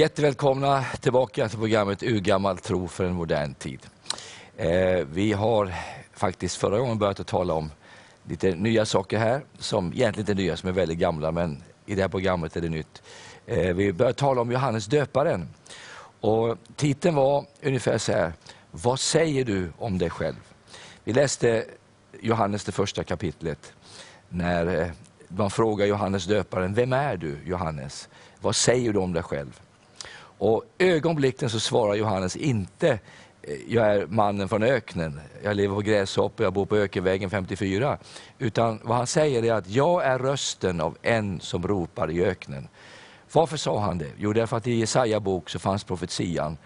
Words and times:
Jättevälkomna 0.00 0.84
tillbaka 1.00 1.48
till 1.48 1.58
programmet 1.58 2.02
Urgammal 2.02 2.58
tro 2.58 2.88
för 2.88 3.04
en 3.04 3.12
modern 3.12 3.54
tid. 3.54 3.80
Eh, 4.56 5.06
vi 5.12 5.32
har 5.32 5.74
faktiskt 6.12 6.56
förra 6.56 6.78
gången 6.78 6.98
börjat 6.98 7.20
att 7.20 7.26
tala 7.26 7.54
om 7.54 7.70
lite 8.28 8.54
nya 8.54 8.86
saker 8.86 9.18
här, 9.18 9.42
som 9.58 9.92
egentligen 9.92 10.20
inte 10.20 10.32
är 10.32 10.44
nya, 10.44 10.56
som 10.56 10.68
är 10.68 10.72
väldigt 10.72 10.98
gamla, 10.98 11.32
men 11.32 11.62
i 11.86 11.94
det 11.94 12.02
här 12.02 12.08
programmet 12.08 12.56
är 12.56 12.60
det 12.60 12.68
nytt. 12.68 13.02
Eh, 13.46 13.74
vi 13.74 13.92
började 13.92 14.18
tala 14.18 14.40
om 14.40 14.52
Johannes 14.52 14.86
döparen. 14.86 15.48
Och 16.20 16.56
titeln 16.76 17.14
var 17.14 17.44
ungefär 17.62 17.98
så 17.98 18.12
här, 18.12 18.32
vad 18.70 19.00
säger 19.00 19.44
du 19.44 19.72
om 19.78 19.98
dig 19.98 20.10
själv? 20.10 20.40
Vi 21.04 21.12
läste 21.12 21.64
Johannes 22.20 22.64
det 22.64 22.72
första 22.72 23.04
kapitlet, 23.04 23.72
när 24.28 24.80
eh, 24.80 24.88
man 25.28 25.50
frågar 25.50 25.86
Johannes 25.86 26.24
döparen, 26.24 26.74
vem 26.74 26.92
är 26.92 27.16
du 27.16 27.38
Johannes? 27.44 28.08
Vad 28.40 28.56
säger 28.56 28.92
du 28.92 28.98
om 28.98 29.12
dig 29.12 29.22
själv? 29.22 29.60
Och 30.40 30.64
ögonblickligen 30.78 31.50
så 31.50 31.60
svarar 31.60 31.94
Johannes 31.94 32.36
inte, 32.36 32.88
eh, 33.42 33.54
jag 33.68 33.86
är 33.86 34.06
mannen 34.06 34.48
från 34.48 34.62
öknen, 34.62 35.20
jag 35.42 35.56
lever 35.56 35.74
på 35.74 35.80
gräshoppor, 35.80 36.44
jag 36.44 36.52
bor 36.52 36.66
på 36.66 36.76
ökenvägen 36.76 37.30
54. 37.30 37.98
Utan 38.38 38.80
vad 38.82 38.96
han 38.96 39.06
säger 39.06 39.44
är 39.44 39.52
att 39.52 39.68
jag 39.68 40.04
är 40.04 40.18
rösten 40.18 40.80
av 40.80 40.96
en 41.02 41.40
som 41.40 41.66
ropar 41.66 42.10
i 42.10 42.24
öknen. 42.24 42.68
Varför 43.32 43.56
sa 43.56 43.80
han 43.80 43.98
det? 43.98 44.10
Jo, 44.18 44.32
därför 44.32 44.56
att 44.56 44.66
i 44.66 44.74
Jesaja 44.74 45.20
bok 45.20 45.50
så 45.50 45.58
fanns 45.58 45.84
profetian 45.84 46.56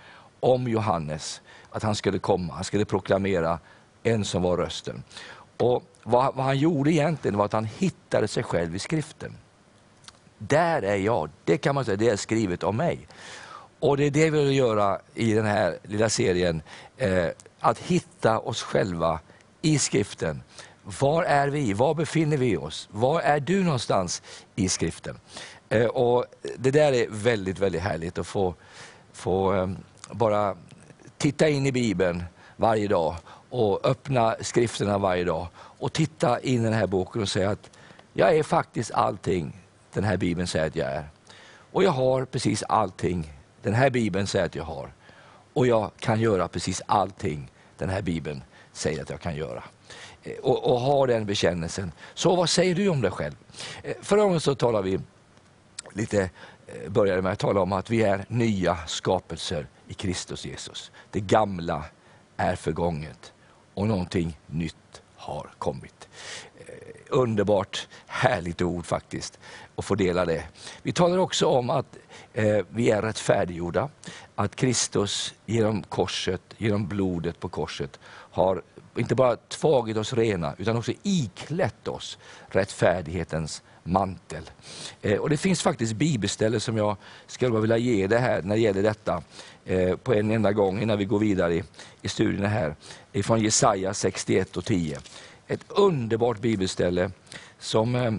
om 0.41 0.69
Johannes, 0.69 1.41
att 1.71 1.83
han 1.83 1.95
skulle 1.95 2.19
komma, 2.19 2.53
han 2.53 2.65
skulle 2.65 2.85
proklamera 2.85 3.59
en 4.03 4.25
som 4.25 4.43
var 4.43 4.57
rösten. 4.57 5.03
Och 5.57 5.83
vad, 6.03 6.35
vad 6.35 6.45
han 6.45 6.59
gjorde 6.59 6.93
egentligen 6.93 7.39
var 7.39 7.45
att 7.45 7.53
han 7.53 7.69
hittade 7.79 8.29
sig 8.29 8.43
själv 8.43 8.77
i 8.77 8.79
skriften. 8.79 9.37
Där 10.39 10.83
är 10.83 10.97
jag, 10.97 11.31
det 11.45 11.57
kan 11.57 11.75
man 11.75 11.85
säga, 11.85 11.97
det 11.97 12.09
är 12.09 12.17
skrivet 12.17 12.63
om 12.63 12.77
mig. 12.77 13.07
Och 13.85 13.97
det 13.97 14.05
är 14.05 14.11
det 14.11 14.31
vi 14.31 14.45
vill 14.45 14.57
göra 14.57 15.01
i 15.15 15.33
den 15.33 15.47
här 15.47 15.79
lilla 15.83 16.09
serien, 16.09 16.63
eh, 16.97 17.27
att 17.61 17.79
hitta 17.79 18.39
oss 18.39 18.63
själva 18.63 19.21
i 19.63 19.79
skriften. 19.79 20.43
Var 21.01 21.23
är 21.23 21.49
vi? 21.49 21.73
Var 21.73 21.95
befinner 21.95 22.37
vi 22.37 22.57
oss? 22.57 22.89
Var 22.93 23.21
är 23.21 23.41
du 23.41 23.63
någonstans 23.63 24.23
i 24.57 24.69
skriften? 24.69 25.19
Eh, 25.69 25.87
och 25.87 26.25
Det 26.57 26.71
där 26.71 26.93
är 26.93 27.07
väldigt, 27.11 27.59
väldigt 27.59 27.81
härligt 27.81 28.19
att 28.19 28.27
få, 28.27 28.55
få 29.13 29.55
eh, 29.55 29.71
bara 30.11 30.57
titta 31.19 31.49
in 31.49 31.67
i 31.67 31.73
Bibeln 31.73 32.25
varje 32.57 32.89
dag 32.89 33.15
och 33.51 33.87
öppna 33.87 34.37
skrifterna 34.41 34.99
varje 34.99 35.25
dag 35.25 35.47
och 35.57 35.93
titta 35.93 36.41
in 36.41 36.61
i 36.61 36.65
den 36.65 36.73
här 36.73 36.87
boken 36.87 37.23
och 37.23 37.29
säga 37.29 37.51
att 37.51 37.71
jag 38.13 38.37
är 38.37 38.43
faktiskt 38.43 38.91
allting 38.91 39.57
den 39.93 40.05
här 40.05 40.17
Bibeln 40.17 40.47
säger 40.47 40.67
att 40.67 40.77
jag 40.77 40.89
är. 40.89 41.09
Och 41.73 41.85
jag 41.85 41.91
har 41.91 42.25
precis 42.25 42.63
allting 42.63 43.33
den 43.65 43.75
här 43.75 43.91
Bibeln 43.91 44.27
säger 44.27 44.47
att 44.47 44.55
jag 44.55 44.65
har. 44.65 44.93
Och 45.53 45.67
jag 45.67 45.91
kan 45.99 46.21
göra 46.21 46.49
precis 46.49 46.83
allting 46.87 47.51
den 47.79 47.89
här 47.89 48.03
Bibeln 48.03 48.43
säger 48.73 49.03
att 49.03 49.11
jag 49.11 49.21
kan 49.21 49.37
göra. 49.37 49.63
Eh, 50.23 50.37
och, 50.39 50.73
och 50.73 50.81
ha 50.81 51.07
den 51.07 51.27
bekännelsen. 51.27 51.93
Så 52.15 52.37
vad 52.37 52.51
säger 52.51 52.75
du 52.75 52.89
om 52.89 53.01
dig 53.01 53.11
själv? 53.11 53.35
Eh, 53.83 53.95
förra 54.03 54.23
gången 54.23 54.41
så 54.41 54.55
talade 54.55 54.91
vi 54.91 55.01
lite, 55.93 56.31
eh, 56.67 56.91
började 56.91 57.23
med 57.23 57.33
att 57.33 57.39
tala 57.39 57.61
om 57.61 57.73
att 57.73 57.91
vi 57.91 58.03
är 58.03 58.25
nya 58.29 58.77
skapelser 58.87 59.67
i 59.89 59.95
Kristus 59.95 60.47
Jesus. 60.47 60.91
Det 61.11 61.21
gamla 61.21 61.85
är 62.37 62.57
förgånget 62.57 63.33
och 63.75 63.89
någonting 63.89 64.39
nytt 64.47 65.03
har 65.17 65.51
kommit. 65.59 66.09
Underbart 67.09 67.89
härligt 68.07 68.63
ord 68.63 68.87
faktiskt 68.87 69.39
att 69.77 69.85
få 69.85 69.95
dela 69.95 70.25
det. 70.25 70.45
Vi 70.83 70.93
talar 70.93 71.19
också 71.19 71.47
om 71.47 71.71
att 71.71 71.97
Eh, 72.37 72.65
vi 72.69 72.91
är 72.91 73.03
rättfärdiggjorda. 73.03 73.89
Att 74.35 74.57
Kristus 74.57 75.35
genom 75.47 75.83
korset, 75.83 76.41
genom 76.57 76.89
blodet 76.89 77.41
på 77.41 77.49
korset 77.49 78.01
har 78.07 78.63
inte 78.97 79.15
bara 79.15 79.37
tagit 79.37 79.97
oss 79.97 80.13
rena 80.13 80.55
utan 80.59 80.77
också 80.77 80.93
iklätt 81.03 81.89
oss 81.89 82.19
rättfärdighetens 82.49 83.63
mantel. 83.83 84.51
Eh, 85.03 85.19
och 85.19 85.31
Det 85.31 85.37
finns 85.37 85.63
faktiskt 85.63 85.93
bibelställen 85.93 86.61
som 86.61 86.77
jag 86.77 86.97
skulle 87.27 87.61
vilja 87.61 87.77
ge 87.77 88.07
det 88.07 88.19
här 88.19 88.43
när 88.43 88.55
det 88.55 88.63
gäller 88.63 88.83
detta 88.83 89.23
eh, 89.65 89.97
på 89.97 90.15
en 90.15 90.31
enda 90.31 90.53
gång 90.53 90.83
innan 90.83 90.99
vi 90.99 91.05
går 91.05 91.19
vidare 91.19 91.55
i, 91.55 91.65
i 92.03 92.09
studierna 92.09 92.49
här. 92.49 92.77
Från 93.23 93.41
Jesaja 93.41 93.95
61 93.95 94.57
och 94.57 94.65
10. 94.65 94.99
Ett 95.47 95.65
underbart 95.69 96.39
bibelställe 96.39 97.11
som 97.59 97.95
eh, 97.95 98.13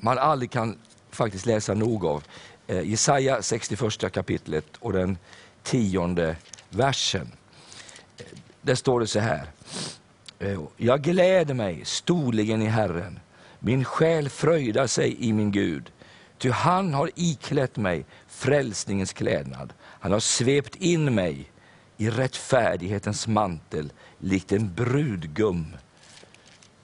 man 0.00 0.18
aldrig 0.18 0.50
kan 0.50 0.78
faktiskt 1.10 1.46
läsa 1.46 1.74
nog 1.74 2.06
av. 2.06 2.24
Eh, 2.70 2.82
Jesaja 2.82 3.42
61 3.42 4.12
kapitlet 4.12 4.76
och 4.80 4.92
den 4.92 5.18
tionde 5.62 6.36
versen. 6.70 7.32
Eh, 8.18 8.24
där 8.62 8.74
står 8.74 9.00
det 9.00 9.06
så 9.06 9.20
här. 9.20 9.50
Eh, 10.38 10.60
Jag 10.76 11.02
gläder 11.02 11.54
mig 11.54 11.84
storligen 11.84 12.62
i 12.62 12.66
Herren. 12.66 13.20
Min 13.58 13.84
själ 13.84 14.28
fröjdar 14.28 14.86
sig 14.86 15.24
i 15.24 15.32
min 15.32 15.50
Gud. 15.52 15.92
Ty 16.38 16.50
han 16.50 16.94
har 16.94 17.10
iklätt 17.14 17.76
mig 17.76 18.04
frälsningens 18.28 19.12
klädnad. 19.12 19.72
Han 19.82 20.12
har 20.12 20.20
svept 20.20 20.76
in 20.76 21.14
mig 21.14 21.50
i 21.96 22.10
rättfärdighetens 22.10 23.26
mantel 23.26 23.92
likt 24.18 24.52
en 24.52 24.74
brudgum 24.74 25.76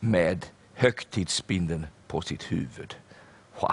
med 0.00 0.46
högtidsbinden 0.75 1.86
på 2.06 2.20
sitt 2.20 2.52
huvud. 2.52 2.96
Wow! 3.60 3.70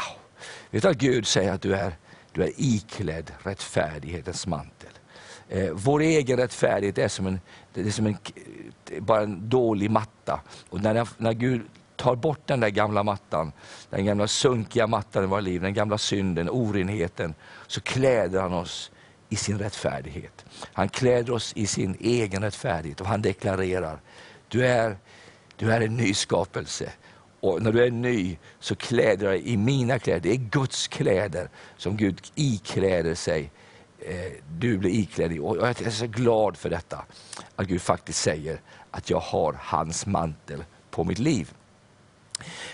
Vet 0.72 0.84
du 0.84 0.90
att 0.90 0.98
Gud 0.98 1.28
säger 1.28 1.52
att 1.52 1.62
du 1.62 1.76
är, 1.76 1.94
du 2.34 2.44
är 2.44 2.52
iklädd 2.58 3.32
rättfärdighetens 3.44 4.48
mantel? 4.48 4.90
Eh, 5.50 5.70
vår 5.74 6.00
egen 6.00 6.38
rättfärdighet 6.38 6.98
är 6.98 7.08
som 7.08 7.28
en, 7.28 7.40
det 7.74 7.82
är 7.82 7.92
som 7.92 8.06
en, 8.06 8.18
eh, 8.92 9.04
bara 9.04 9.22
en 9.22 9.50
dålig 9.50 9.92
matta. 9.92 10.42
Och 10.70 10.82
när, 10.82 11.08
när 11.18 11.34
Gud 11.34 11.62
tar 11.96 12.16
bort 12.16 12.48
den 12.48 12.60
där 12.60 12.70
gamla 12.70 13.04
mattan, 13.04 13.52
den 13.90 14.06
gamla 14.06 14.28
sunkiga 14.28 14.88
mattan 14.88 15.24
i 15.24 15.28
våra 15.28 15.40
liv, 15.40 15.62
den 15.62 15.74
gamla 15.74 15.98
synden, 15.98 16.50
orenheten, 16.50 17.34
så 17.68 17.82
kläder 17.82 18.42
han 18.42 18.54
oss 18.54 18.92
i 19.30 19.36
sin 19.36 19.60
rättfärdighet. 19.60 20.46
Han 20.74 20.90
kläder 20.90 21.34
oss 21.34 21.54
i 21.56 21.68
sin 21.68 21.98
egen 22.00 22.42
rättfärdighet 22.42 23.02
och 23.02 23.08
han 23.08 23.22
deklarerar, 23.22 24.02
du 24.48 24.66
är, 24.66 24.98
du 25.56 25.72
är 25.72 25.82
en 25.82 25.96
ny 25.96 26.14
skapelse. 26.14 26.92
Och 27.44 27.62
när 27.62 27.72
du 27.72 27.84
är 27.84 27.92
ny 27.92 28.38
så 28.60 28.76
kläder 28.76 29.28
dig 29.28 29.50
i 29.50 29.58
mina 29.58 30.00
kläder. 30.00 30.20
Det 30.20 30.32
är 30.32 30.36
Guds 30.36 30.88
kläder 30.88 31.50
som 31.78 31.98
Gud 31.98 32.22
ikläder 32.36 33.16
sig. 33.16 33.52
Eh, 34.00 34.32
du 34.58 34.78
blir 34.78 34.92
iklädd 34.92 35.32
i. 35.32 35.40
Och 35.40 35.58
jag 35.58 35.82
är 35.82 35.90
så 35.90 36.08
glad 36.08 36.58
för 36.58 36.70
detta. 36.70 37.06
Att 37.56 37.68
Gud 37.68 37.82
faktiskt 37.82 38.22
säger 38.22 38.62
att 38.92 39.10
jag 39.10 39.20
har 39.20 39.56
hans 39.60 40.06
mantel 40.06 40.64
på 40.92 41.04
mitt 41.04 41.20
liv. 41.20 41.54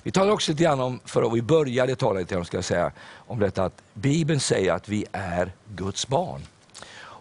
Vi 0.03 0.12
talade 0.12 0.31
också 0.31 0.52
lite 0.52 0.63
grann 0.63 0.79
om, 0.79 1.00
för 1.06 1.29
vi 1.29 1.41
började 1.41 1.96
tala 1.96 2.19
lite 2.19 2.38
om, 2.38 2.46
ska 2.46 2.58
jag 2.58 2.66
säga, 2.66 2.91
om 3.12 3.40
detta 3.40 3.66
att 3.66 3.81
Bibeln 3.94 4.40
säger 4.40 4.74
att 4.74 4.90
vi 4.90 5.06
är 5.12 5.52
Guds 5.75 6.08
barn. 6.08 6.41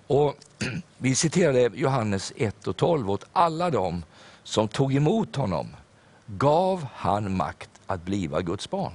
Och 0.06 0.34
vi 0.98 1.14
citerade 1.14 1.70
Johannes 1.75 2.32
1 2.37 2.66
och 2.66 2.76
12 2.76 3.10
åt 3.10 3.25
alla 3.32 3.70
dem 3.70 4.04
som 4.42 4.69
tog 4.69 4.94
emot 4.94 5.37
honom 5.37 5.69
gav 6.28 6.86
han 6.94 7.36
makt 7.36 7.70
att 7.86 8.02
bliva 8.02 8.40
Guds 8.40 8.70
barn. 8.70 8.92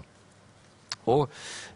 Och 1.03 1.31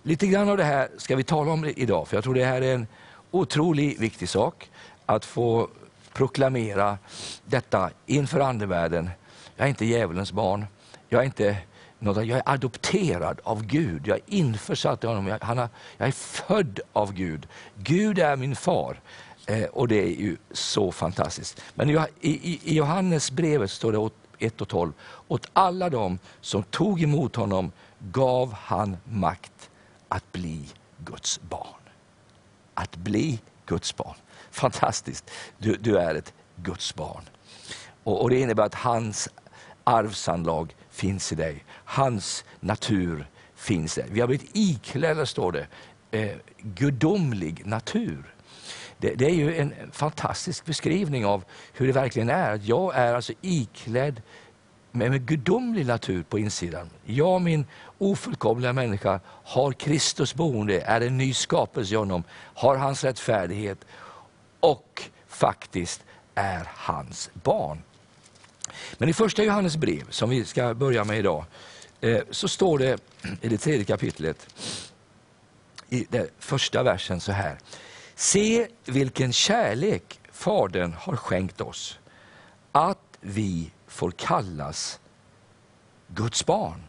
Lite 0.07 0.27
grann 0.27 0.49
av 0.49 0.57
det 0.57 0.63
här 0.63 0.89
ska 0.97 1.15
vi 1.15 1.23
tala 1.23 1.51
om 1.51 1.65
idag, 1.65 2.07
för 2.07 2.17
jag 2.17 2.23
tror 2.23 2.33
det 2.33 2.45
här 2.45 2.61
är 2.61 2.73
en 2.73 2.87
otroligt 3.31 3.99
viktig 3.99 4.29
sak 4.29 4.69
att 5.05 5.25
få 5.25 5.67
proklamera 6.13 6.97
detta 7.45 7.89
inför 8.05 8.39
andevärlden. 8.39 9.09
Jag 9.55 9.65
är 9.65 9.69
inte 9.69 9.85
djävulens 9.85 10.31
barn, 10.31 10.65
jag 11.09 11.21
är 11.21 11.25
inte 11.25 11.57
något, 11.99 12.25
jag 12.25 12.37
är 12.37 12.43
adopterad 12.45 13.39
av 13.43 13.65
Gud, 13.65 14.07
jag 14.07 14.17
är 14.17 14.23
införsatt 14.27 15.03
i 15.03 15.07
honom, 15.07 15.27
jag, 15.27 15.39
han 15.41 15.57
har, 15.57 15.69
jag 15.97 16.07
är 16.07 16.11
född 16.11 16.79
av 16.93 17.13
Gud. 17.13 17.47
Gud 17.75 18.19
är 18.19 18.35
min 18.35 18.55
far. 18.55 18.99
Eh, 19.45 19.63
och 19.63 19.87
det 19.87 20.03
är 20.03 20.21
ju 20.21 20.37
så 20.51 20.91
fantastiskt. 20.91 21.61
Men 21.75 21.89
i, 21.89 21.93
i, 22.21 22.59
i 22.63 22.75
Johannes 22.75 23.31
brevet 23.31 23.71
står 23.71 23.91
det 23.91 23.97
1 24.39 24.61
och 24.61 24.67
12. 24.67 24.93
Åt 25.27 25.49
alla 25.53 25.89
dem 25.89 26.19
som 26.41 26.63
tog 26.63 27.03
emot 27.03 27.35
honom 27.35 27.71
gav 27.99 28.53
han 28.53 28.97
makt 29.03 29.69
att 30.07 30.31
bli 30.31 30.69
Guds 30.97 31.41
barn. 31.41 31.81
Att 32.73 32.95
bli 32.95 33.39
Guds 33.65 33.95
barn. 33.95 34.15
Fantastiskt, 34.51 35.31
du, 35.57 35.75
du 35.75 35.97
är 35.97 36.15
ett 36.15 36.33
Guds 36.55 36.95
barn. 36.95 37.23
Och, 38.03 38.21
och 38.21 38.29
Det 38.29 38.39
innebär 38.39 38.63
att 38.63 38.75
hans 38.75 39.29
arvsanlag 39.83 40.75
finns 40.89 41.31
i 41.31 41.35
dig. 41.35 41.63
Hans 41.69 42.45
natur 42.59 43.29
finns 43.55 43.95
där. 43.95 44.07
Vi 44.11 44.19
har 44.19 44.27
blivit 44.27 44.49
iklädda, 44.53 45.25
står 45.25 45.51
det, 45.51 45.67
eh, 46.11 46.37
gudomlig 46.57 47.65
natur. 47.65 48.33
Det, 48.97 49.15
det, 49.15 49.25
är 49.25 49.33
ju 49.33 49.57
en 49.57 49.73
fantastisk 49.91 50.65
beskrivning 50.65 51.25
av 51.25 51.43
hur 51.73 51.87
det 51.87 51.93
verkligen 51.93 52.29
är. 52.29 52.61
Jag 52.63 52.95
är 52.95 53.13
alltså 53.13 53.33
iklädd 53.41 54.21
med 54.91 55.13
en 55.13 55.25
gudomlig 55.25 55.85
natur 55.85 56.23
på 56.23 56.39
insidan. 56.39 56.89
Jag, 57.05 57.41
min 57.41 57.65
ofullkomliga 57.97 58.73
människa, 58.73 59.19
har 59.43 59.71
Kristus 59.71 60.35
boende, 60.35 60.81
är 60.81 61.01
en 61.01 61.17
ny 61.17 61.33
skapelse 61.33 61.93
i 61.93 61.97
honom, 61.97 62.23
har 62.53 62.75
hans 62.75 63.03
rättfärdighet 63.03 63.85
och 64.59 65.03
faktiskt 65.27 66.03
är 66.35 66.67
hans 66.75 67.29
barn. 67.33 67.83
Men 68.97 69.09
i 69.09 69.13
första 69.13 69.43
Johannes 69.43 69.77
brev, 69.77 70.09
som 70.09 70.29
vi 70.29 70.45
ska 70.45 70.73
börja 70.73 71.03
med 71.03 71.19
idag, 71.19 71.45
eh, 72.01 72.21
så 72.31 72.47
står 72.47 72.79
det 72.79 72.99
i 73.41 73.49
det 73.49 73.57
tredje 73.57 73.85
kapitlet, 73.85 74.47
i 75.89 76.05
den 76.09 76.27
första 76.39 76.83
versen 76.83 77.19
så 77.19 77.31
här. 77.31 77.57
Se 78.19 78.67
vilken 78.85 79.33
kärlek 79.33 80.19
Fadern 80.31 80.93
har 80.93 81.15
skänkt 81.15 81.61
oss, 81.61 81.99
att 82.71 83.17
vi 83.21 83.71
får 83.87 84.11
kallas 84.11 84.99
Guds 86.07 86.45
barn. 86.45 86.83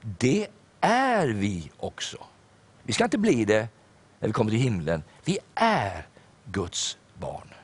Det 0.00 0.46
är 0.80 1.28
vi 1.28 1.70
också. 1.78 2.16
Vi 2.82 2.92
ska 2.92 3.04
inte 3.04 3.18
bli 3.18 3.44
det 3.44 3.68
när 4.20 4.28
vi 4.28 4.32
kommer 4.32 4.50
till 4.50 4.60
himlen. 4.60 5.02
Vi 5.24 5.38
är 5.54 6.06
Guds 6.44 6.98
barn. 7.18 7.54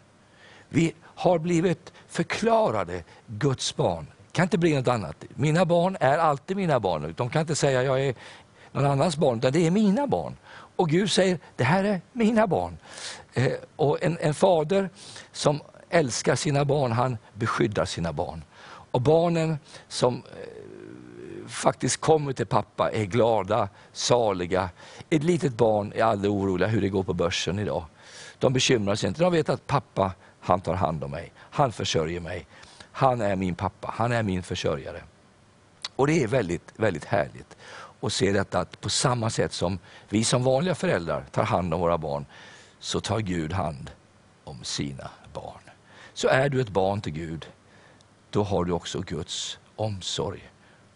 Vi 0.69 0.95
har 1.03 1.39
blivit 1.39 1.93
förklarade 2.09 3.05
Guds 3.27 3.77
barn. 3.77 4.07
kan 4.33 4.43
inte 4.43 4.59
bli 4.59 4.77
något 4.77 4.89
annat. 4.89 5.25
Mina 5.29 5.65
barn 5.65 5.97
är 6.01 6.19
alltid 6.19 6.57
mina 6.57 6.81
barn. 6.81 7.15
De 7.17 7.31
kan 7.31 7.41
inte 7.41 7.55
säga 7.55 7.83
jag 7.83 8.01
är 8.01 8.15
någon 8.73 8.87
annans 8.87 9.17
barn, 9.17 9.39
utan 9.39 9.53
det 9.53 9.67
är 9.67 9.71
mina 9.71 10.07
barn. 10.07 10.37
Och 10.79 10.89
Gud 10.89 11.11
säger, 11.11 11.39
det 11.57 11.65
här 11.65 11.85
är 11.85 12.01
mina 12.13 12.47
barn. 12.47 12.79
Eh, 13.35 13.53
och 13.77 14.03
en, 14.03 14.19
en 14.21 14.35
fader 14.35 14.91
som 15.33 15.61
älskar 15.91 16.37
sina 16.37 16.65
barn, 16.65 16.93
han 16.93 17.19
beskyddar 17.35 17.85
sina 17.85 18.13
barn. 18.13 18.45
Och 18.91 19.01
barnen 19.01 19.59
som 19.89 20.15
eh, 20.15 21.49
faktiskt 21.49 22.01
kommer 22.01 22.33
till 22.33 22.47
pappa 22.47 22.91
är 22.91 23.05
glada, 23.05 23.69
saliga. 23.93 24.71
Ett 25.11 25.23
litet 25.23 25.57
barn 25.57 25.93
är 25.97 26.05
aldrig 26.05 26.33
oroliga 26.33 26.69
hur 26.69 26.81
det 26.81 26.89
går 26.89 27.03
på 27.03 27.15
börsen 27.15 27.59
idag. 27.59 27.85
De 28.39 28.53
bekymrar 28.53 28.95
sig 28.95 29.09
inte. 29.09 29.23
De 29.23 29.33
vet 29.33 29.49
att 29.49 29.67
pappa, 29.67 30.13
han 30.41 30.61
tar 30.61 30.75
hand 30.75 31.05
om 31.05 31.11
mig. 31.11 31.33
Han 31.39 31.73
försörjer 31.73 32.21
mig. 32.21 32.47
Han 32.93 33.21
är 33.21 33.37
min 33.37 33.55
pappa, 33.55 33.95
han 33.97 34.13
är 34.13 34.23
min 34.23 34.43
försörjare. 34.43 35.03
Och 35.97 36.07
det 36.07 36.23
är 36.23 36.27
väldigt, 36.27 36.73
väldigt 36.77 37.05
härligt 37.05 37.57
och 38.01 38.13
se 38.13 38.33
detta 38.33 38.61
att 38.61 38.81
på 38.81 38.89
samma 38.89 39.31
sätt 39.31 39.53
som 39.53 39.79
vi 40.09 40.25
som 40.25 40.45
vanliga 40.45 40.75
föräldrar 40.75 41.25
tar 41.31 41.43
hand 41.43 41.75
om 41.75 41.81
våra 41.81 41.99
barn, 41.99 42.27
så 42.79 43.01
tar 43.01 43.21
Gud 43.21 43.53
hand 43.53 43.91
om 44.45 44.65
sina 44.65 45.11
barn. 45.33 45.63
Så 46.15 46.29
är 46.29 46.49
du 46.49 46.61
ett 46.61 46.69
barn 46.69 47.01
till 47.01 47.13
Gud, 47.13 47.47
då 48.31 48.43
har 48.43 48.65
du 48.65 48.73
också 48.73 49.01
Guds 49.01 49.59
omsorg 49.77 50.51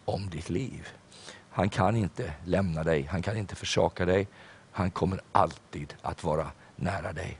om 0.04 0.30
ditt 0.30 0.50
liv. 0.50 0.88
Han 1.50 1.68
kan 1.68 1.96
inte 1.96 2.32
lämna 2.44 2.84
dig, 2.84 3.02
han 3.02 3.22
kan 3.22 3.36
inte 3.36 3.54
försaka 3.54 4.04
dig. 4.04 4.28
Han 4.72 4.90
kommer 4.90 5.20
alltid 5.32 5.94
att 6.02 6.24
vara 6.24 6.50
nära 6.76 7.12
dig. 7.12 7.38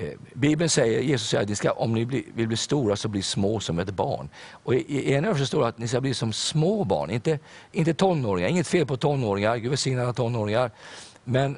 Eh, 0.00 0.12
Bibeln 0.34 0.70
säger, 0.70 1.00
Jesus 1.00 1.28
säger 1.28 1.42
att 1.42 1.48
ni 1.48 1.56
ska, 1.56 1.72
om 1.72 1.94
ni 1.94 2.04
vill 2.34 2.48
bli 2.48 2.56
stora 2.56 2.96
så 2.96 3.08
bli 3.08 3.22
små 3.22 3.60
som 3.60 3.78
ett 3.78 3.90
barn. 3.90 4.28
Och 4.50 4.74
I 4.74 5.12
ena 5.12 5.28
versen 5.28 5.46
står 5.46 5.60
det 5.60 5.68
att 5.68 5.78
ni 5.78 5.88
ska 5.88 6.00
bli 6.00 6.14
som 6.14 6.32
små 6.32 6.84
barn, 6.84 7.10
inte, 7.10 7.38
inte 7.72 7.94
tonåringar. 7.94 8.48
Inget 8.48 8.66
fel 8.66 8.86
på 8.86 8.96
tonåringar, 8.96 9.56
Gud 9.56 9.70
välsigne 9.70 10.02
alla 10.02 10.12
tonåringar. 10.12 10.70
Men 11.24 11.56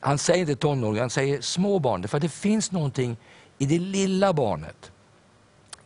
han 0.00 0.18
säger 0.18 0.40
inte 0.40 0.56
tonåringar, 0.56 1.00
han 1.00 1.10
säger 1.10 1.40
små 1.40 1.78
barn. 1.78 2.08
För 2.08 2.20
det 2.20 2.28
finns 2.28 2.72
någonting 2.72 3.16
i 3.58 3.66
det 3.66 3.78
lilla 3.78 4.32
barnet. 4.32 4.92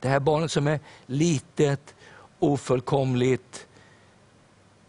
Det 0.00 0.08
här 0.08 0.20
barnet 0.20 0.52
som 0.52 0.66
är 0.66 0.80
litet, 1.06 1.94
ofullkomligt, 2.38 3.66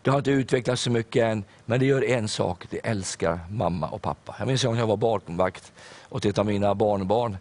det 0.02 0.12
har 0.12 0.18
inte 0.18 0.32
utvecklats 0.32 0.82
så 0.82 0.92
mycket 0.92 1.24
än, 1.24 1.44
men 1.66 1.80
det 1.80 1.86
gör 1.86 2.04
en 2.04 2.28
sak, 2.28 2.66
det 2.70 2.78
älskar 2.78 3.40
mamma 3.50 3.88
och 3.90 4.02
pappa. 4.02 4.36
Jag 4.40 4.48
minns 4.48 4.64
en 4.64 4.70
gång 4.70 4.80
jag 4.80 4.88
var 4.88 4.98
barnvakt 4.98 5.74
åt 6.10 6.26
ett 6.26 6.38
av 6.38 6.46
mina 6.46 6.76
barnbarn. 6.76 7.38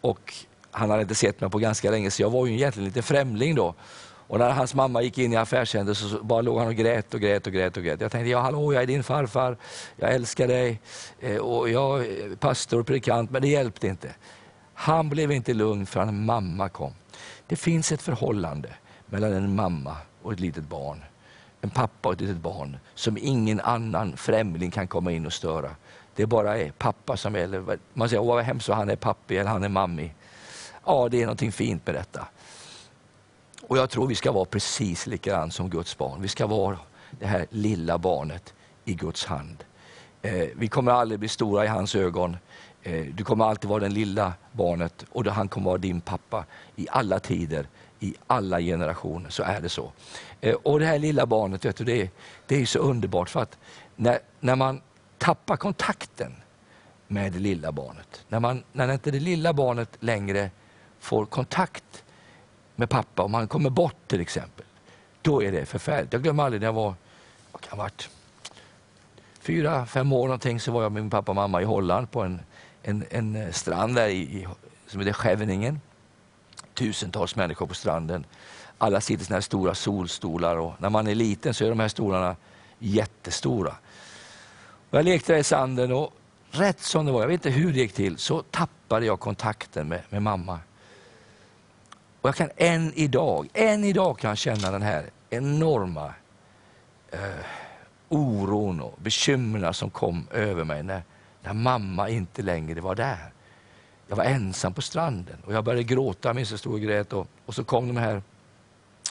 Och 0.00 0.34
han 0.70 0.90
hade 0.90 1.02
inte 1.02 1.14
sett 1.14 1.40
mig 1.40 1.50
på 1.50 1.58
ganska 1.58 1.90
länge, 1.90 2.10
så 2.10 2.22
jag 2.22 2.30
var 2.30 2.46
ju 2.46 2.54
egentligen 2.54 2.86
lite 2.86 3.02
främling 3.02 3.54
då. 3.54 3.74
Och 4.30 4.38
när 4.38 4.50
hans 4.50 4.74
mamma 4.74 5.02
gick 5.02 5.18
in 5.18 5.32
i 5.32 5.36
affärscentret 5.36 5.96
så 5.96 6.24
bara 6.24 6.40
låg 6.40 6.58
han 6.58 6.66
och 6.66 6.74
grät 6.74 7.14
och 7.14 7.20
grät 7.20 7.46
och 7.46 7.52
grät. 7.52 7.76
och 7.76 7.82
grät. 7.82 8.00
Jag 8.00 8.12
tänkte, 8.12 8.30
ja 8.30 8.40
hallå, 8.40 8.72
jag 8.72 8.82
är 8.82 8.86
din 8.86 9.04
farfar, 9.04 9.56
jag 9.96 10.14
älskar 10.14 10.48
dig, 10.48 10.80
eh, 11.20 11.36
och 11.36 11.70
jag 11.70 12.06
är 12.06 12.36
pastor 12.36 12.80
och 12.80 12.86
predikant, 12.86 13.30
men 13.30 13.42
det 13.42 13.48
hjälpte 13.48 13.86
inte. 13.86 14.14
Han 14.74 15.08
blev 15.08 15.32
inte 15.32 15.54
lugn 15.54 15.86
förrän 15.86 16.24
mamma 16.24 16.68
kom. 16.68 16.92
Det 17.46 17.56
finns 17.56 17.92
ett 17.92 18.02
förhållande 18.02 18.68
mellan 19.06 19.32
en 19.32 19.54
mamma 19.54 19.96
och 20.22 20.32
ett 20.32 20.40
litet 20.40 20.64
barn. 20.64 21.02
En 21.60 21.70
pappa 21.70 22.08
och 22.08 22.14
ett 22.14 22.20
litet 22.20 22.36
barn 22.36 22.76
som 22.94 23.18
ingen 23.20 23.60
annan 23.60 24.16
främling 24.16 24.70
kan 24.70 24.88
komma 24.88 25.12
in 25.12 25.26
och 25.26 25.32
störa. 25.32 25.70
Det 26.14 26.26
bara 26.26 26.58
är 26.58 26.70
pappa 26.70 27.16
som 27.16 27.34
gäller. 27.34 27.78
Man 27.92 28.08
säger, 28.08 28.22
åh 28.22 28.34
vad 28.34 28.44
hemskt 28.44 28.68
han 28.68 28.90
är 28.90 28.96
pappi 28.96 29.36
eller 29.36 29.50
han 29.50 29.64
är 29.64 29.68
mammi. 29.68 30.12
Ja, 30.84 31.08
det 31.08 31.16
är 31.16 31.26
någonting 31.26 31.52
fint 31.52 31.86
med 31.86 31.94
detta. 31.94 32.26
Och 33.62 33.78
jag 33.78 33.90
tror 33.90 34.06
vi 34.06 34.14
ska 34.14 34.32
vara 34.32 34.44
precis 34.44 35.06
likadant 35.06 35.54
som 35.54 35.70
Guds 35.70 35.98
barn. 35.98 36.22
Vi 36.22 36.28
ska 36.28 36.46
vara 36.46 36.78
det 37.10 37.26
här 37.26 37.46
lilla 37.50 37.98
barnet 37.98 38.54
i 38.84 38.94
Guds 38.94 39.24
hand. 39.24 39.64
Eh, 40.22 40.48
vi 40.56 40.68
kommer 40.68 40.92
aldrig 40.92 41.20
bli 41.20 41.28
stora 41.28 41.64
i 41.64 41.68
hans 41.68 41.94
ögon. 41.94 42.36
Eh, 42.82 43.06
du 43.14 43.24
kommer 43.24 43.44
alltid 43.44 43.70
vara 43.70 43.80
det 43.80 43.88
lilla 43.88 44.32
barnet 44.52 45.04
och 45.10 45.26
han 45.26 45.48
kommer 45.48 45.66
vara 45.66 45.78
din 45.78 46.00
pappa 46.00 46.44
i 46.76 46.86
alla 46.90 47.20
tider, 47.20 47.68
i 48.00 48.14
alla 48.26 48.60
generationer. 48.60 49.30
Så 49.30 49.42
är 49.42 49.60
det 49.60 49.68
så. 49.68 49.92
Eh, 50.40 50.54
och 50.54 50.80
det 50.80 50.86
här 50.86 50.98
lilla 50.98 51.26
barnet, 51.26 51.64
vet 51.64 51.76
du, 51.76 51.84
det, 51.84 52.02
är, 52.02 52.10
det 52.46 52.62
är 52.62 52.66
så 52.66 52.78
underbart 52.78 53.30
för 53.30 53.40
att 53.40 53.58
när, 53.96 54.18
när 54.40 54.56
man 54.56 54.80
tappar 55.18 55.56
kontakten 55.56 56.32
med 57.06 57.32
det 57.32 57.38
lilla 57.38 57.72
barnet, 57.72 58.24
när, 58.28 58.40
man, 58.40 58.62
när 58.72 58.92
inte 58.92 59.10
det 59.10 59.20
lilla 59.20 59.52
barnet 59.52 59.96
längre 60.00 60.50
får 61.00 61.26
kontakt 61.26 62.04
med 62.76 62.90
pappa, 62.90 63.22
om 63.22 63.34
han 63.34 63.48
kommer 63.48 63.70
bort 63.70 63.96
till 64.06 64.20
exempel, 64.20 64.64
då 65.22 65.42
är 65.42 65.52
det 65.52 65.66
förfärligt. 65.66 66.12
Jag 66.12 66.22
glömmer 66.22 66.44
aldrig 66.44 66.60
när 66.60 66.68
jag 66.68 66.72
var, 66.72 66.94
vad 67.52 67.62
kan 67.62 67.78
varit, 67.78 68.08
fyra, 69.40 69.86
fem 69.86 70.12
år 70.12 70.24
någonting, 70.24 70.60
så 70.60 70.72
var 70.72 70.82
jag 70.82 70.92
med 70.92 71.02
min 71.02 71.10
pappa 71.10 71.32
och 71.32 71.36
mamma 71.36 71.62
i 71.62 71.64
Holland 71.64 72.10
på 72.10 72.22
en, 72.22 72.40
en, 72.82 73.04
en 73.10 73.52
strand 73.52 73.94
där 73.94 74.08
i, 74.08 74.46
som 74.86 75.00
heter 75.00 75.12
Scheveningen. 75.12 75.80
Tusentals 76.80 77.36
människor 77.36 77.66
på 77.66 77.74
stranden. 77.74 78.24
Alla 78.78 79.00
sitter 79.00 79.22
i 79.22 79.26
såna 79.26 79.36
här 79.36 79.40
stora 79.40 79.74
solstolar 79.74 80.56
och 80.56 80.72
när 80.78 80.90
man 80.90 81.06
är 81.06 81.14
liten 81.14 81.54
så 81.54 81.64
är 81.64 81.68
de 81.68 81.80
här 81.80 81.88
stolarna 81.88 82.36
jättestora. 82.78 83.74
Och 84.90 84.98
jag 84.98 85.04
lekte 85.04 85.32
där 85.32 85.40
i 85.40 85.44
sanden 85.44 85.92
och 85.92 86.12
rätt 86.50 86.80
som 86.80 87.06
det 87.06 87.12
var, 87.12 87.20
jag 87.20 87.28
vet 87.28 87.46
inte 87.46 87.50
hur 87.50 87.72
det 87.72 87.78
gick 87.78 87.92
till, 87.92 88.18
så 88.18 88.42
tappade 88.42 89.06
jag 89.06 89.20
kontakten 89.20 89.88
med, 89.88 90.00
med 90.10 90.22
mamma. 90.22 90.58
Och 92.20 92.28
jag 92.28 92.36
kan 92.36 92.50
än 92.56 92.92
idag, 92.94 93.48
än 93.52 93.84
idag 93.84 94.18
kan 94.18 94.28
jag 94.28 94.38
känna 94.38 94.70
den 94.70 94.82
här 94.82 95.10
enorma 95.30 96.14
eh, 97.10 97.44
oron 98.08 98.80
och 98.80 98.94
bekymren 98.98 99.74
som 99.74 99.90
kom 99.90 100.26
över 100.32 100.64
mig 100.64 100.82
när, 100.82 101.02
när 101.42 101.52
mamma 101.52 102.08
inte 102.08 102.42
längre 102.42 102.80
var 102.80 102.94
där. 102.94 103.32
Jag 104.10 104.16
var 104.16 104.24
ensam 104.24 104.74
på 104.74 104.82
stranden 104.82 105.36
och 105.46 105.52
jag 105.52 105.64
började 105.64 105.82
gråta, 105.82 106.28
jag 106.28 106.36
minns 106.36 106.50
jag 106.50 106.60
stod 106.60 106.72
och 106.72 106.80
grät 106.80 107.12
och, 107.12 107.26
och 107.46 107.54
så 107.54 107.64
kom 107.64 107.88
de 107.88 107.96
här 107.96 108.22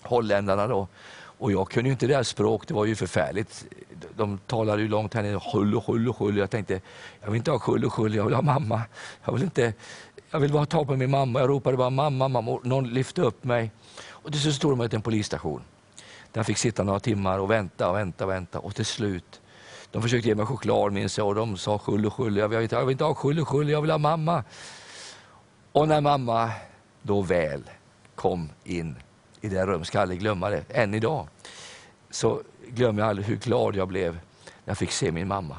holländarna 0.01 0.67
då. 0.67 0.87
Och 1.11 1.51
jag 1.51 1.69
kunde 1.69 1.89
ju 1.89 1.91
inte 1.91 2.07
deras 2.07 2.27
språk, 2.27 2.67
det 2.67 2.73
var 2.73 2.85
ju 2.85 2.95
förfärligt. 2.95 3.65
De 4.15 4.37
talade 4.47 4.81
ju 4.81 4.87
långt 4.87 5.13
här 5.13 5.23
nere, 5.23 5.39
hull 5.53 5.75
och 5.75 5.83
hull 5.83 6.09
och 6.09 6.17
hull. 6.17 6.37
Jag 6.37 6.49
tänkte, 6.49 6.81
jag 7.21 7.31
vill 7.31 7.37
inte 7.37 7.51
ha 7.51 7.57
hull 7.57 7.85
och 7.85 7.93
hull, 7.93 8.15
jag 8.15 8.25
vill 8.25 8.33
ha 8.33 8.41
mamma. 8.41 8.81
Jag 9.25 9.33
vill, 9.33 9.43
inte, 9.43 9.73
jag 10.31 10.39
vill 10.39 10.51
bara 10.51 10.65
ta 10.65 10.85
på 10.85 10.95
min 10.95 11.09
mamma. 11.09 11.39
Jag 11.39 11.49
ropade 11.49 11.77
bara 11.77 11.89
mamma, 11.89 12.27
mamma. 12.27 12.51
Och 12.51 12.65
någon 12.65 12.93
lyfte 12.93 13.21
upp 13.21 13.43
mig. 13.43 13.71
Och 14.07 14.31
till 14.31 14.41
slut 14.41 14.55
stod 14.55 14.77
de 14.77 14.89
till 14.89 14.95
en 14.95 15.01
polisstation. 15.01 15.61
Där 16.31 16.39
jag 16.39 16.45
fick 16.45 16.57
sitta 16.57 16.83
några 16.83 16.99
timmar 16.99 17.39
och 17.39 17.51
vänta 17.51 17.89
och 17.89 17.95
vänta 17.95 18.23
och 18.23 18.31
vänta. 18.31 18.59
Och 18.59 18.75
till 18.75 18.85
slut, 18.85 19.41
de 19.91 20.01
försökte 20.01 20.27
ge 20.27 20.35
mig 20.35 20.45
choklad 20.45 20.93
minns 20.93 21.17
jag 21.17 21.27
och 21.27 21.35
de 21.35 21.57
sa 21.57 21.81
hull 21.85 22.05
och 22.05 22.13
hull. 22.13 22.37
Jag 22.37 22.47
vill, 22.47 22.67
jag 22.71 22.85
vill 22.85 22.91
inte 22.91 23.03
ha 23.03 23.17
hull 23.21 23.39
och 23.39 23.49
hull, 23.49 23.69
jag 23.69 23.81
vill 23.81 23.91
ha 23.91 23.97
mamma. 23.97 24.43
Och 25.71 25.87
när 25.87 26.01
mamma 26.01 26.51
då 27.01 27.21
väl 27.21 27.63
kom 28.15 28.49
in 28.63 28.95
i 29.41 29.49
det 29.49 29.65
rummet, 29.65 29.87
ska 29.87 30.01
aldrig 30.01 30.19
glömma 30.19 30.49
det, 30.49 30.63
än 30.69 30.93
idag, 30.93 31.27
så 32.09 32.41
glömmer 32.67 33.01
jag 33.01 33.09
aldrig 33.09 33.27
hur 33.27 33.35
glad 33.35 33.75
jag 33.75 33.87
blev 33.87 34.13
när 34.13 34.21
jag 34.65 34.77
fick 34.77 34.91
se 34.91 35.11
min 35.11 35.27
mamma. 35.27 35.57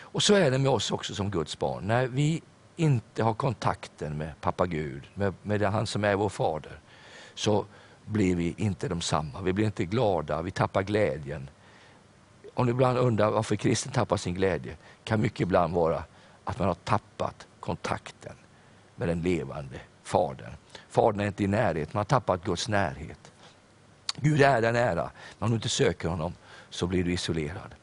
Och 0.00 0.22
så 0.22 0.34
är 0.34 0.50
det 0.50 0.58
med 0.58 0.70
oss 0.70 0.90
också 0.90 1.14
som 1.14 1.30
Guds 1.30 1.58
barn. 1.58 1.86
När 1.86 2.06
vi 2.06 2.42
inte 2.76 3.22
har 3.22 3.34
kontakten 3.34 4.16
med 4.16 4.40
pappa 4.40 4.66
Gud, 4.66 5.02
med, 5.14 5.34
med 5.42 5.62
han 5.62 5.86
som 5.86 6.04
är 6.04 6.16
vår 6.16 6.28
fader, 6.28 6.80
så 7.34 7.64
blir 8.04 8.36
vi 8.36 8.54
inte 8.56 8.88
de 8.88 9.00
samma. 9.00 9.40
Vi 9.40 9.52
blir 9.52 9.66
inte 9.66 9.84
glada, 9.84 10.42
vi 10.42 10.50
tappar 10.50 10.82
glädjen. 10.82 11.50
Om 12.54 12.66
du 12.66 12.72
ibland 12.72 12.98
undrar 12.98 13.30
varför 13.30 13.56
kristen 13.56 13.92
tappar 13.92 14.16
sin 14.16 14.34
glädje, 14.34 14.76
kan 15.04 15.20
mycket 15.20 15.40
ibland 15.40 15.74
vara 15.74 16.04
att 16.44 16.58
man 16.58 16.68
har 16.68 16.74
tappat 16.74 17.46
kontakten 17.60 18.32
med 18.96 19.08
den 19.08 19.22
levande 19.22 19.80
Fadern. 20.02 20.52
Fadern 20.88 21.20
är 21.20 21.26
inte 21.26 21.44
i 21.44 21.46
närhet, 21.46 21.94
man 21.94 22.00
har 22.00 22.04
tappat 22.04 22.44
Guds 22.44 22.68
närhet. 22.68 23.32
Gud 24.16 24.42
är 24.42 24.62
där 24.62 24.72
nära, 24.72 25.10
men 25.38 25.46
om 25.46 25.50
du 25.50 25.54
inte 25.54 25.68
söker 25.68 26.08
honom 26.08 26.34
så 26.70 26.86
blir 26.86 27.04
du 27.04 27.12
isolerad. 27.12 27.74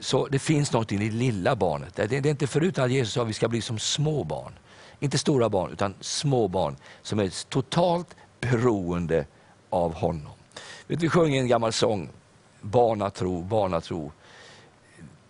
Så 0.00 0.26
det 0.26 0.38
finns 0.38 0.72
något 0.72 0.92
i 0.92 0.96
det 0.96 1.10
lilla 1.10 1.56
barnet. 1.56 1.96
Det 1.96 2.12
är 2.12 2.26
inte 2.26 2.46
förut 2.46 2.78
att 2.78 2.90
Jesus 2.90 3.14
sa 3.14 3.22
att 3.22 3.28
vi 3.28 3.32
ska 3.32 3.48
bli 3.48 3.60
som 3.60 3.78
små 3.78 4.24
barn. 4.24 4.52
Inte 4.98 5.18
stora 5.18 5.48
barn, 5.48 5.72
utan 5.72 5.94
små 6.00 6.48
barn 6.48 6.76
som 7.02 7.18
är 7.18 7.48
totalt 7.48 8.16
beroende 8.40 9.26
av 9.70 9.94
honom. 9.94 10.32
Vet, 10.86 11.02
vi 11.02 11.08
sjunger 11.08 11.40
en 11.40 11.48
gammal 11.48 11.72
sång, 11.72 12.08
Barnatro, 12.60 13.42
barnatro. 13.42 14.12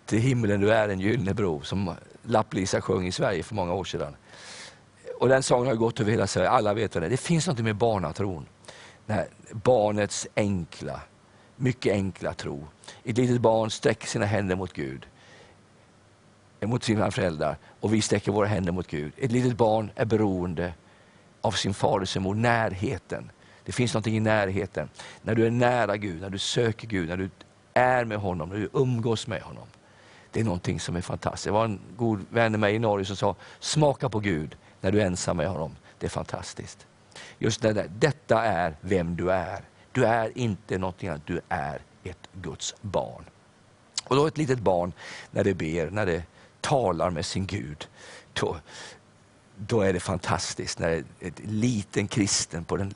Till 0.05 0.19
himlen 0.19 0.61
du 0.61 0.73
är 0.73 0.89
en 0.89 0.99
gyllene 0.99 1.33
bro, 1.33 1.61
som 1.61 1.95
Lapp-Lisa 2.23 2.81
sjöng 2.81 3.07
i 3.07 3.11
Sverige 3.11 3.43
för 3.43 3.55
många 3.55 3.73
år 3.73 3.83
sedan. 3.83 4.15
Och 5.21 5.29
den 5.29 5.43
sången 5.43 5.67
har 5.67 5.75
gått 5.75 5.99
över 5.99 6.11
hela 6.11 6.27
Sverige, 6.27 6.49
alla 6.49 6.73
vet 6.73 6.91
det. 6.91 7.09
Det 7.09 7.17
finns 7.17 7.47
något 7.47 7.59
med 7.59 7.75
barnatron. 7.75 8.45
Här, 9.07 9.27
barnets 9.51 10.27
enkla, 10.35 11.01
mycket 11.55 11.93
enkla 11.93 12.33
tro. 12.33 12.67
Ett 13.03 13.17
litet 13.17 13.41
barn 13.41 13.71
sträcker 13.71 14.07
sina 14.07 14.25
händer 14.25 14.55
mot 14.55 14.73
Gud, 14.73 15.05
eh, 16.59 16.69
mot 16.69 16.83
sina 16.83 17.11
föräldrar 17.11 17.57
och 17.79 17.93
vi 17.93 18.01
sträcker 18.01 18.31
våra 18.31 18.47
händer 18.47 18.71
mot 18.71 18.87
Gud. 18.87 19.13
Ett 19.17 19.31
litet 19.31 19.57
barn 19.57 19.91
är 19.95 20.05
beroende 20.05 20.73
av 21.41 21.51
sin 21.51 21.73
fadersemor, 21.73 22.35
närheten. 22.35 23.31
Det 23.65 23.71
finns 23.71 23.93
något 23.93 24.07
i 24.07 24.19
närheten. 24.19 24.89
När 25.21 25.35
du 25.35 25.45
är 25.45 25.51
nära 25.51 25.97
Gud, 25.97 26.21
när 26.21 26.29
du 26.29 26.39
söker 26.39 26.87
Gud, 26.87 27.09
när 27.09 27.17
du 27.17 27.29
är 27.73 28.05
med 28.05 28.17
honom, 28.17 28.49
när 28.49 28.57
du 28.57 28.69
umgås 28.73 29.27
med 29.27 29.41
honom. 29.41 29.67
Det 30.31 30.39
är 30.39 30.43
någonting 30.43 30.79
som 30.79 30.95
är 30.95 31.01
fantastiskt. 31.01 31.45
Det 31.45 31.51
var 31.51 31.65
en 31.65 31.79
god 31.97 32.25
vän 32.29 32.51
med 32.51 32.59
mig 32.59 32.75
i 32.75 32.79
Norge 32.79 33.05
som 33.05 33.15
sa, 33.15 33.35
smaka 33.59 34.09
på 34.09 34.19
Gud 34.19 34.57
när 34.81 34.91
du 34.91 35.01
är 35.01 35.05
ensam 35.05 35.37
med 35.37 35.47
honom. 35.47 35.75
Det 35.99 36.05
är 36.05 36.09
fantastiskt. 36.09 36.87
Just 37.39 37.61
det 37.61 37.73
där, 37.73 37.91
detta 37.99 38.43
är 38.43 38.75
vem 38.81 39.15
du 39.15 39.31
är. 39.31 39.61
Du 39.91 40.05
är 40.05 40.37
inte 40.37 40.77
någonting 40.77 41.09
annat, 41.09 41.21
du 41.25 41.41
är 41.49 41.81
ett 42.03 42.29
Guds 42.33 42.75
barn. 42.81 43.23
Och 44.03 44.15
då 44.15 44.27
ett 44.27 44.37
litet 44.37 44.59
barn, 44.59 44.93
när 45.31 45.43
det 45.43 45.53
ber, 45.53 45.89
när 45.89 46.05
det 46.05 46.23
talar 46.61 47.09
med 47.09 47.25
sin 47.25 47.45
Gud, 47.45 47.87
då, 48.33 48.57
då 49.55 49.81
är 49.81 49.93
det 49.93 49.99
fantastiskt 49.99 50.79
när 50.79 51.03
ett 51.19 51.39
liten 51.39 52.07
kristen 52.07 52.65
på 52.65 52.77
en 52.77 52.93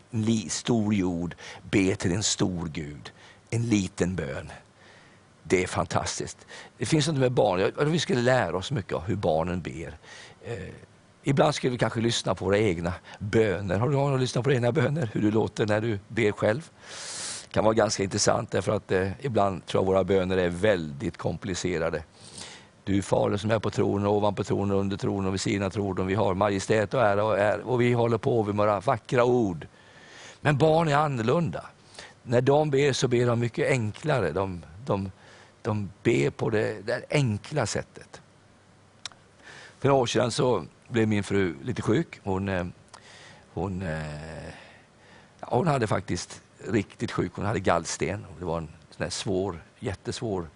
stor 0.50 0.94
jord 0.94 1.36
ber 1.72 1.96
till 1.96 2.12
en 2.12 2.24
stor 2.24 2.68
Gud. 2.68 3.12
En 3.50 3.70
liten 3.70 4.16
bön. 4.16 4.52
Det 5.44 5.64
är 5.64 5.68
fantastiskt. 5.68 6.48
Det 6.78 6.86
finns 6.86 7.08
något 7.08 7.18
med 7.18 7.32
barn, 7.32 7.92
vi 7.92 8.00
skulle 8.00 8.22
lära 8.22 8.58
oss 8.58 8.72
mycket 8.72 8.94
av 8.94 9.04
hur 9.04 9.16
barnen 9.16 9.62
ber. 9.62 9.98
Eh, 10.44 10.74
Ibland 11.28 11.56
skulle 11.56 11.72
vi 11.72 11.78
kanske 11.78 12.02
lyssna 12.02 12.36
på 12.36 12.46
våra 12.46 12.58
egna 12.58 12.94
böner. 13.20 13.78
Har 13.78 13.90
du 13.90 13.96
någon 13.96 14.20
lyssnat 14.20 14.44
på 14.44 14.50
dina 14.50 14.72
böner? 14.72 15.10
Hur 15.14 15.22
du 15.22 15.32
låter 15.32 15.66
när 15.66 15.82
du 15.82 16.00
ber 16.08 16.32
själv? 16.32 16.70
Det 17.48 17.54
kan 17.54 17.64
vara 17.64 17.74
ganska 17.74 18.04
intressant 18.04 18.52
därför 18.52 18.72
att 18.72 18.92
eh, 18.92 19.10
ibland 19.22 19.66
tror 19.66 19.84
jag 19.84 19.88
våra 19.88 20.04
böner 20.04 20.38
är 20.38 20.50
väldigt 20.50 21.18
komplicerade. 21.18 22.04
Du 22.84 23.02
Fader 23.02 23.38
som 23.38 23.52
är 23.52 23.60
på 23.60 23.70
tronen, 23.70 24.08
ovanpå 24.08 24.44
tronen, 24.44 24.78
under 24.78 24.98
tronen 24.98 25.32
vid 25.32 25.42
sidan 25.42 25.66
av 25.66 25.70
tronen. 25.70 26.08
Vi 26.08 26.16
har 26.16 26.34
majestät 26.34 26.94
och 26.94 27.02
ära 27.02 27.24
och, 27.24 27.40
ära, 27.40 27.64
och 27.64 27.82
vi 27.82 27.94
håller 27.94 28.18
på 28.18 28.44
med 28.44 28.56
några 28.56 28.80
vackra 28.80 29.24
ord. 29.24 29.68
Men 30.42 30.58
barn 30.58 30.88
är 30.88 30.96
annorlunda. 30.96 31.66
När 32.24 32.42
de 32.42 32.70
ber 32.70 32.94
så 32.94 33.08
ber 33.08 33.26
de 33.26 33.40
mycket 33.40 33.70
enklare. 33.70 34.32
De, 34.32 34.66
de, 34.86 35.12
de 35.62 35.90
ber 36.04 36.30
på 36.30 36.50
det, 36.50 36.88
det 36.88 37.06
enkla 37.10 37.66
sättet. 37.66 38.22
För 39.80 39.88
några 39.88 40.02
år 40.02 40.06
sedan 40.06 40.32
så 40.32 40.66
blev 40.88 41.08
min 41.08 41.24
fru 41.24 41.56
lite 41.64 41.82
sjuk. 41.82 42.20
Hon, 42.24 42.50
eh, 42.50 42.66
hon, 43.54 43.82
eh, 43.82 44.54
hon 45.40 45.68
hade 45.68 45.88
faktiskt 45.88 46.42
riktigt 46.68 47.12
sjuk. 47.12 47.32
Hon 47.36 47.46
hade 47.46 47.60
gallsten. 47.60 48.26
Det 48.40 48.46
var 48.46 48.58
en 48.58 48.70
sån 48.98 49.12
svår, 49.12 49.60
jättesvår 49.80 50.48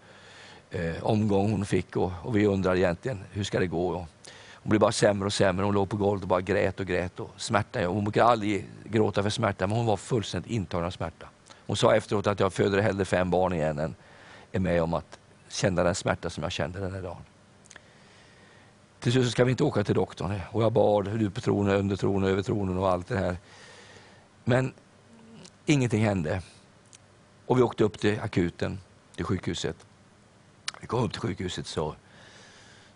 eh, 0.72 1.04
omgång 1.04 1.52
hon 1.52 1.66
fick 1.66 1.96
och, 1.96 2.12
och, 2.24 2.38
vi 2.38 2.46
undrade 2.46 2.80
egentligen 2.80 3.24
hur 3.32 3.44
ska 3.44 3.60
det 3.60 3.68
gå. 3.68 3.90
Och 3.90 4.06
hon 4.54 4.70
blev 4.70 4.80
bara 4.80 4.92
sämre 4.92 5.26
och 5.26 5.34
sämre. 5.34 5.66
Hon 5.66 5.74
låg 5.74 5.90
på 5.90 5.98
golvet 5.98 6.24
och 6.24 6.30
bara 6.30 6.42
grät 6.42 6.80
och 6.80 6.86
grät. 6.86 7.20
Och 7.20 7.30
smärta. 7.38 7.86
Hon 7.86 8.04
brukar 8.04 8.24
aldrig 8.24 8.66
gråta 8.84 9.24
för 9.24 9.30
smärta 9.30 9.68
men 9.68 9.78
hon 9.78 9.86
var 9.86 9.98
fullständigt 9.98 10.52
intagen 10.52 10.86
av 10.86 10.92
smärta. 10.92 11.28
Hon 11.68 11.78
sa 11.78 11.96
efteråt 11.96 12.28
att 12.28 12.40
jag 12.40 12.54
föder 12.54 12.82
hellre 12.82 13.06
fem 13.06 13.30
barn 13.30 13.54
igen 13.54 13.80
än 13.80 13.96
är 14.52 14.60
med 14.60 14.84
om 14.84 14.94
att 14.94 15.20
känna 15.50 15.84
den 15.84 15.96
smärta 15.96 16.30
som 16.30 16.44
jag 16.44 16.52
kände 16.52 16.80
den 16.80 16.94
här 16.94 17.02
dagen. 17.02 17.22
Till 19.00 19.12
slut 19.12 19.32
ska 19.32 19.44
vi 19.44 19.52
inte 19.52 19.64
åka 19.64 19.84
till 19.84 19.96
doktorn 19.96 20.42
och 20.52 20.64
jag 20.64 20.74
bad, 20.74 21.06
du 21.20 21.30
på 21.30 21.42
tronen, 21.42 21.76
under 21.76 21.96
tronen, 21.96 22.30
över 22.30 22.42
tronen 22.42 22.78
och 22.78 22.90
allt 22.90 23.08
det 23.08 23.18
här. 23.18 23.38
Men 24.44 24.74
ingenting 25.66 26.06
hände. 26.06 26.42
Och 27.46 27.58
vi 27.58 27.62
åkte 27.62 27.84
upp 27.84 28.00
till 28.00 28.20
akuten, 28.20 28.80
till 29.16 29.26
sjukhuset. 29.26 29.76
Vi 30.82 30.88
kom 30.88 31.04
upp 31.04 31.12
till 31.12 31.22
sjukhuset 31.22 31.68
så, 31.68 31.96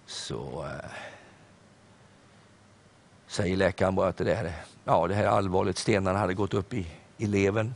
så 0.05 0.65
äh, 0.65 0.89
säger 3.27 3.57
läkaren 3.57 3.95
bara 3.95 4.07
att 4.07 4.17
det, 4.17 4.23
där, 4.23 4.53
ja, 4.85 5.07
det 5.07 5.15
här 5.15 5.23
är 5.23 5.27
allvarligt. 5.27 5.77
Stenarna 5.77 6.19
hade 6.19 6.33
gått 6.33 6.53
upp 6.53 6.73
i, 6.73 6.87
i 7.17 7.25
levern 7.25 7.73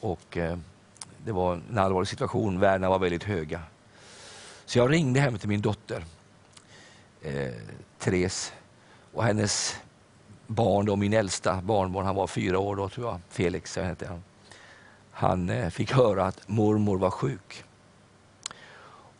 och 0.00 0.36
äh, 0.36 0.58
det 1.24 1.32
var 1.32 1.54
en 1.70 1.78
allvarlig 1.78 2.08
situation. 2.08 2.60
Värdena 2.60 2.88
var 2.88 2.98
väldigt 2.98 3.24
höga. 3.24 3.62
Så 4.64 4.78
jag 4.78 4.92
ringde 4.92 5.20
hem 5.20 5.38
till 5.38 5.48
min 5.48 5.60
dotter 5.60 6.04
eh, 7.22 7.52
Therese 7.98 8.52
och 9.12 9.24
hennes 9.24 9.76
barn, 10.46 10.86
då, 10.86 10.96
min 10.96 11.12
äldsta 11.12 11.60
barnbarn, 11.62 12.06
han 12.06 12.14
var 12.14 12.26
fyra 12.26 12.58
år 12.58 12.76
då 12.76 12.88
tror 12.88 13.06
jag, 13.06 13.20
Felix 13.28 13.76
hette 13.76 14.06
han. 14.06 14.22
Han 15.10 15.50
eh, 15.50 15.70
fick 15.70 15.92
höra 15.92 16.26
att 16.26 16.48
mormor 16.48 16.98
var 16.98 17.10
sjuk. 17.10 17.64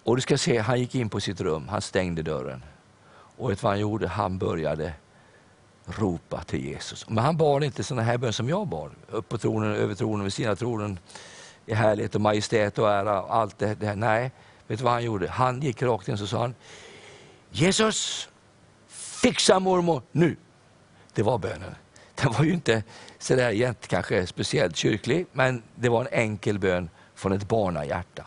Och 0.05 0.17
du 0.17 0.23
ska 0.23 0.39
se, 0.39 0.59
han 0.59 0.81
gick 0.81 0.95
in 0.95 1.09
på 1.09 1.21
sitt 1.21 1.41
rum, 1.41 1.69
han 1.69 1.83
stängde 1.83 2.23
dörren. 2.23 2.65
Och 3.11 3.51
vet 3.51 3.63
vad 3.63 3.73
han 3.73 3.81
gjorde? 3.81 4.09
Han 4.09 4.39
började 4.39 4.93
ropa 5.85 6.43
till 6.45 6.65
Jesus. 6.65 7.09
Men 7.09 7.25
han 7.25 7.37
bad 7.37 7.65
inte 7.65 7.85
sådana 7.85 8.03
här 8.03 8.19
bön 8.19 8.33
som 8.33 8.49
jag 8.49 8.67
bad. 8.67 8.91
Upp 9.11 9.29
på 9.29 9.39
tronen, 9.39 9.75
över 9.75 9.95
tronen, 9.95 10.25
vid 10.25 10.33
sina 10.33 10.57
tronen, 10.57 10.99
i 11.67 11.75
härlighet 11.75 12.15
och 12.15 12.21
majestät 12.21 12.79
och 12.79 12.91
ära. 12.91 13.23
Och 13.23 13.35
allt 13.35 13.59
det, 13.59 13.75
det 13.75 13.95
Nej, 13.95 14.31
vet 14.67 14.79
du 14.79 14.85
vad 14.85 14.93
han 14.93 15.05
gjorde? 15.05 15.29
Han 15.29 15.61
gick 15.61 15.83
rakt 15.83 16.09
in 16.09 16.15
och 16.15 16.29
sa 16.29 16.41
han, 16.41 16.55
Jesus, 17.51 18.29
fixa 18.89 19.61
mormor 19.61 20.03
nu. 20.13 20.37
Det 21.15 21.23
var 21.23 21.39
bönen. 21.39 21.75
Den 22.15 22.33
var 22.33 22.45
ju 22.45 22.53
inte 22.53 22.83
sådär 23.19 23.51
jätt, 23.51 23.89
kanske 23.89 24.27
speciellt 24.27 24.77
kyrklig, 24.77 25.27
men 25.33 25.63
det 25.75 25.89
var 25.89 26.01
en 26.01 26.13
enkel 26.13 26.59
bön 26.59 26.91
från 27.15 27.33
ett 27.33 27.49
barnahjärta. 27.49 28.27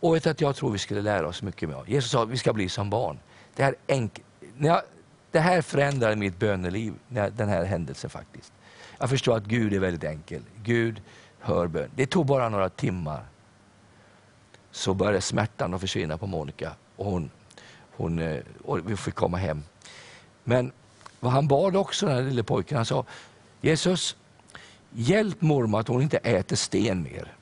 Och 0.00 0.14
vet 0.14 0.26
att 0.26 0.40
jag 0.40 0.56
tror 0.56 0.70
vi 0.70 0.78
skulle 0.78 1.02
lära 1.02 1.28
oss 1.28 1.42
mycket 1.42 1.68
mer. 1.68 1.84
Jesus 1.86 2.10
sa 2.10 2.22
att 2.22 2.28
vi 2.28 2.36
ska 2.36 2.52
bli 2.52 2.68
som 2.68 2.90
barn. 2.90 3.18
Det 3.54 3.62
här, 3.62 3.74
enk 3.86 4.22
när 4.56 4.68
jag, 4.68 4.82
det 5.30 5.40
här 5.40 5.62
förändrade 5.62 6.16
mitt 6.16 6.38
böneliv, 6.38 6.94
den 7.08 7.48
här 7.48 7.64
händelsen 7.64 8.10
faktiskt. 8.10 8.52
Jag 8.98 9.10
förstår 9.10 9.36
att 9.36 9.44
Gud 9.44 9.72
är 9.72 9.78
väldigt 9.78 10.04
enkel. 10.04 10.42
Gud 10.62 11.02
hör 11.40 11.66
bön. 11.66 11.90
Det 11.94 12.06
tog 12.06 12.26
bara 12.26 12.48
några 12.48 12.68
timmar. 12.68 13.24
Så 14.70 14.94
började 14.94 15.20
smärtan 15.20 15.74
att 15.74 15.80
försvinna 15.80 16.18
på 16.18 16.26
Monica 16.26 16.72
och 16.96 17.04
hon, 17.04 17.30
hon, 17.96 18.18
eh, 18.18 18.40
och 18.64 18.90
vi 18.90 18.96
fick 18.96 19.14
komma 19.14 19.36
hem. 19.36 19.62
Men 20.44 20.72
vad 21.20 21.32
han 21.32 21.48
bad 21.48 21.76
också, 21.76 22.06
den 22.06 22.14
här 22.14 22.22
lille 22.22 22.42
pojken, 22.42 22.76
han 22.76 22.86
sa 22.86 23.04
Jesus, 23.60 24.16
hjälp 24.90 25.42
mormor 25.42 25.80
att 25.80 25.88
hon 25.88 26.02
inte 26.02 26.18
äter 26.18 26.56
sten 26.56 27.02
mer 27.02 27.32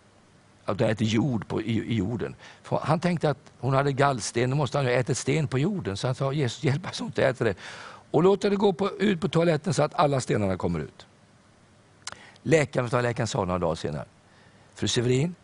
att 0.64 0.80
hon 0.80 0.88
äter 0.88 1.06
jord 1.06 1.48
på, 1.48 1.62
i, 1.62 1.78
i, 1.78 1.94
jorden. 1.94 2.34
För 2.62 2.76
han 2.82 3.00
tänkte 3.00 3.30
att 3.30 3.52
hon 3.60 3.74
hade 3.74 3.92
gallsten, 3.92 4.50
då 4.50 4.56
måste 4.56 4.78
han 4.78 4.86
ha 4.86 4.92
ätit 4.92 5.18
sten 5.18 5.48
på 5.48 5.58
jorden. 5.58 5.96
Så 5.96 6.08
han 6.08 6.14
sa, 6.14 6.32
Jesus 6.32 6.64
hjälp 6.64 6.86
att 6.86 6.98
hon 6.98 7.06
inte 7.06 7.26
äter 7.26 7.44
det. 7.44 7.54
Och 8.10 8.22
låt 8.22 8.40
det 8.40 8.56
gå 8.56 8.72
på, 8.72 8.90
ut 8.90 9.20
på 9.20 9.28
toaletten 9.28 9.74
så 9.74 9.82
att 9.82 9.94
alla 9.94 10.20
stenarna 10.20 10.56
kommer 10.56 10.80
ut. 10.80 11.06
Läkaren, 12.42 13.02
läkaren 13.02 13.26
sa 13.26 13.44
några 13.44 13.58
dagar 13.58 13.74
senare, 13.74 14.04
fru 14.74 14.88
Severin, 14.88 15.34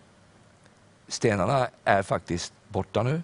stenarna 1.08 1.68
är 1.84 2.02
faktiskt 2.02 2.52
borta 2.68 3.02
nu. 3.02 3.22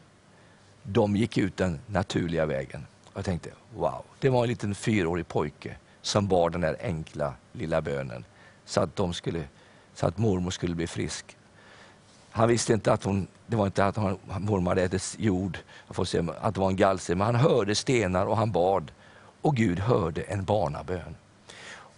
De 0.88 1.16
gick 1.16 1.38
ut 1.38 1.56
den 1.56 1.80
naturliga 1.86 2.46
vägen. 2.46 2.86
Jag 3.14 3.24
tänkte, 3.24 3.50
wow, 3.74 4.02
det 4.18 4.28
var 4.28 4.42
en 4.42 4.48
liten 4.48 4.74
fyraårig 4.74 5.28
pojke 5.28 5.76
som 6.02 6.28
bar 6.28 6.50
den 6.50 6.60
där 6.60 6.76
enkla 6.80 7.34
lilla 7.52 7.82
bönen 7.82 8.24
så 8.64 8.80
att, 8.80 8.96
de 8.96 9.14
skulle, 9.14 9.44
så 9.94 10.06
att 10.06 10.18
mormor 10.18 10.50
skulle 10.50 10.74
bli 10.74 10.86
frisk. 10.86 11.36
Han 12.30 12.48
visste 12.48 12.72
inte 12.72 12.92
att 12.92 13.04
hon, 13.04 13.26
det 13.46 13.56
var 13.56 13.66
inte 13.66 13.84
att 13.84 13.96
hon, 13.96 14.18
mormor 14.38 14.70
hade 14.70 14.82
ätit 14.82 15.16
jord, 15.18 15.58
får 15.90 16.04
se, 16.04 16.22
att 16.40 16.54
det 16.54 16.60
var 16.60 16.68
en 16.68 16.76
galse, 16.76 17.14
men 17.14 17.26
han 17.26 17.34
hörde 17.34 17.74
stenar 17.74 18.26
och 18.26 18.36
han 18.36 18.52
bad. 18.52 18.90
Och 19.42 19.56
Gud 19.56 19.78
hörde 19.78 20.22
en 20.22 20.44
barnabön. 20.44 21.16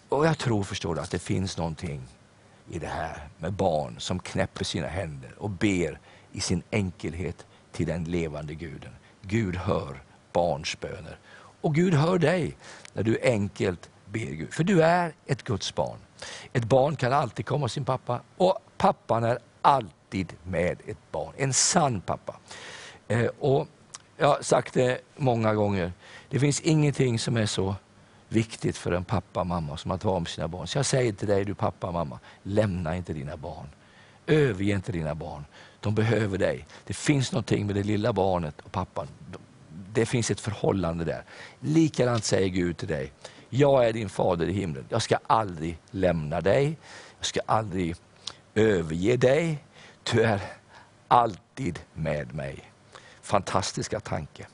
Och 0.09 0.27
jag 0.27 0.39
tror, 0.39 0.65
förstår 0.65 0.95
du, 0.95 1.01
att 1.01 1.11
det 1.11 1.19
finns 1.19 1.59
någonting 1.59 2.03
i 2.71 2.79
det 2.79 2.87
här 2.87 3.29
med 3.39 3.53
barn 3.53 3.97
som 3.99 4.19
knäpper 4.19 4.65
sina 4.65 4.87
händer 4.87 5.35
och 5.39 5.51
ber 5.51 5.99
i 6.33 6.41
sin 6.41 6.63
enkelhet 6.71 7.47
till 7.79 7.87
den 7.87 8.05
levande 8.05 8.55
guden. 8.55 8.91
Gud 9.23 9.57
hör 9.57 10.03
barns 10.33 10.81
böner. 10.81 11.19
Och 11.61 11.75
Gud 11.75 11.95
hör 11.95 12.19
dig 12.19 12.57
när 12.93 13.03
du 13.03 13.19
enkelt 13.23 13.91
ber 14.05 14.21
Gud. 14.21 14.53
För 14.53 14.65
du 14.65 14.83
är 14.83 15.13
ett 15.27 15.43
Guds 15.43 15.75
barn. 15.75 15.99
Ett 16.53 16.65
barn 16.65 16.97
kan 16.97 17.13
alltid 17.13 17.47
komma 17.47 17.69
sin 17.69 17.85
pappa 17.85 18.21
och 18.37 18.59
pappan 18.77 19.25
är 19.25 19.39
alltid 19.63 20.33
med 20.43 20.81
ett 20.87 21.13
barn. 21.13 21.33
En 21.37 21.53
sann 21.53 22.01
pappa. 22.01 22.37
Eh, 23.09 23.27
och 23.39 23.67
jag 24.17 24.27
har 24.27 24.43
sagt 24.43 24.75
det 24.75 25.01
många 25.17 25.55
gånger, 25.55 25.93
det 26.29 26.41
finns 26.41 26.61
ingenting 26.61 27.19
som 27.19 27.37
är 27.37 27.47
så 27.47 27.75
viktigt 28.29 28.77
för 28.77 28.93
en 28.93 29.05
pappa 29.05 29.41
och 29.41 29.47
mamma 29.47 29.77
som 29.77 29.91
att 29.91 30.05
vara 30.05 30.19
med 30.19 30.29
sina 30.29 30.49
barn. 30.49 30.67
Så 30.67 30.79
jag 30.79 30.87
säger 30.87 31.13
till 31.13 31.29
dig, 31.29 31.45
du 31.45 31.55
pappa 31.55 31.87
och 31.87 31.93
mamma, 31.93 32.19
lämna 32.43 32.97
inte 32.97 33.13
dina 33.13 33.37
barn. 33.37 33.67
Överge 34.29 34.75
inte 34.75 34.93
dina 34.93 35.15
barn. 35.15 35.45
De 35.81 35.95
behöver 35.95 36.39
dig. 36.39 36.67
Det 36.85 36.95
finns 36.95 37.33
någonting 37.33 37.67
med 37.67 37.75
det 37.75 37.83
lilla 37.83 38.13
barnet 38.13 38.61
och 38.61 38.73
pappan. 38.73 39.09
Det 39.93 40.07
finns 40.07 40.31
ett 40.31 40.41
förhållande 40.41 41.05
där. 41.05 41.25
Likadant 41.61 42.25
säger 42.25 42.49
Gud 42.49 42.77
till 42.77 42.89
dig. 42.89 43.13
Jag 43.51 43.89
är 43.89 43.93
din 43.93 44.09
fader 44.09 44.47
i 44.47 44.53
himlen. 44.53 44.85
Jag 44.89 45.03
ska 45.03 45.19
aldrig 45.27 45.79
lämna 45.91 46.41
dig. 46.41 46.79
Jag 47.19 47.27
ska 47.27 47.41
aldrig 47.47 47.97
överge 48.55 49.17
dig. 49.17 49.65
Du 50.13 50.23
är 50.23 50.41
alltid 51.09 51.81
med 51.95 52.35
mig. 52.35 52.73
Fantastiska 53.23 54.01
tanke. 54.01 54.47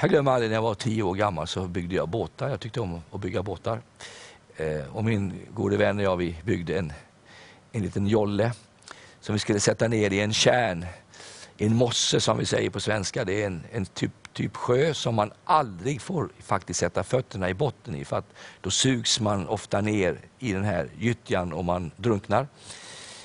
Jag 0.00 0.10
glömmer 0.10 0.32
aldrig 0.32 0.50
när 0.50 0.54
jag 0.54 0.62
var 0.62 0.74
tio 0.74 1.02
år 1.02 1.14
gammal 1.14 1.46
så 1.46 1.66
byggde 1.66 1.94
jag 1.94 2.08
båtar. 2.08 2.48
Jag 2.48 2.60
tyckte 2.60 2.80
om 2.80 3.02
att 3.10 3.20
bygga 3.20 3.42
båtar. 3.42 3.80
Eh, 4.56 4.96
och 4.96 5.04
min 5.04 5.32
gode 5.54 5.76
vän 5.76 5.98
och 5.98 6.04
jag 6.04 6.16
vi 6.16 6.36
byggde 6.44 6.78
en, 6.78 6.92
en 7.72 7.82
liten 7.82 8.06
jolle 8.06 8.52
som 9.20 9.32
vi 9.32 9.38
skulle 9.38 9.60
sätta 9.60 9.88
ner 9.88 10.12
i 10.12 10.20
en 10.20 10.32
kärn, 10.32 10.86
en 11.58 11.76
mosse 11.76 12.20
som 12.20 12.38
vi 12.38 12.46
säger 12.46 12.70
på 12.70 12.80
svenska. 12.80 13.24
Det 13.24 13.42
är 13.42 13.46
en, 13.46 13.62
en 13.72 13.86
typ, 13.86 14.12
typ 14.32 14.56
sjö 14.56 14.94
som 14.94 15.14
man 15.14 15.32
aldrig 15.44 16.00
får 16.00 16.28
faktiskt 16.38 16.80
sätta 16.80 17.02
fötterna 17.02 17.50
i 17.50 17.54
botten 17.54 17.94
i 17.94 18.04
för 18.04 18.18
att 18.18 18.32
då 18.60 18.70
sugs 18.70 19.20
man 19.20 19.48
ofta 19.48 19.80
ner 19.80 20.18
i 20.38 20.52
den 20.52 20.64
här 20.64 20.88
gyttjan 20.98 21.52
och 21.52 21.64
man 21.64 21.90
drunknar. 21.96 22.48